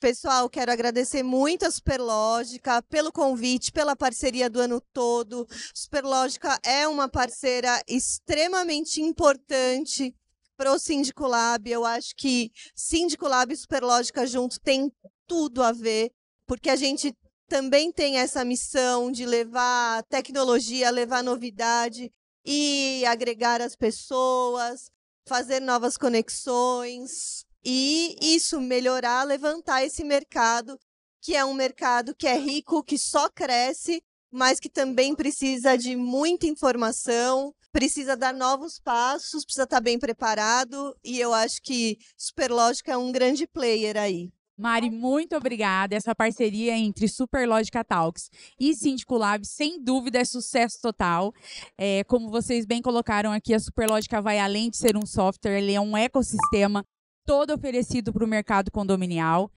[0.00, 5.46] Pessoal, quero agradecer muito a Superlógica pelo convite, pela parceria do ano todo.
[5.74, 10.14] Superlógica é uma parceira extremamente importante
[10.56, 11.70] para o Síndico Lab.
[11.70, 14.90] Eu acho que Síndico Lab e Superlógica junto tem
[15.26, 16.10] tudo a ver,
[16.46, 17.14] porque a gente
[17.50, 22.12] também tem essa missão de levar tecnologia, levar novidade
[22.46, 24.88] e agregar as pessoas,
[25.26, 30.78] fazer novas conexões e isso melhorar, levantar esse mercado,
[31.20, 35.96] que é um mercado que é rico, que só cresce, mas que também precisa de
[35.96, 42.92] muita informação, precisa dar novos passos, precisa estar bem preparado, e eu acho que Superlógica
[42.92, 44.30] é um grande player aí.
[44.60, 45.96] Mari, muito obrigada.
[45.96, 48.30] Essa parceria entre Superlógica Talks
[48.60, 51.32] e Síndico Lab, sem dúvida, é sucesso total.
[51.78, 55.72] É, como vocês bem colocaram aqui, a Superlógica vai além de ser um software, ele
[55.72, 56.84] é um ecossistema
[57.24, 59.50] todo oferecido para o mercado condominial.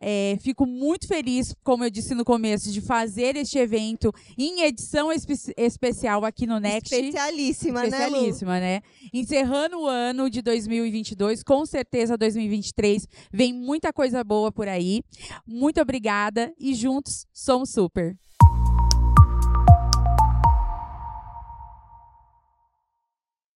[0.00, 5.10] É, fico muito feliz, como eu disse no começo, de fazer este evento em edição
[5.12, 6.94] espe- especial aqui no Next.
[6.94, 7.88] Especialíssima, né?
[7.88, 8.80] Especialíssima, né?
[9.12, 15.02] Encerrando o ano de 2022, com certeza 2023 vem muita coisa boa por aí.
[15.46, 18.16] Muito obrigada e juntos somos super.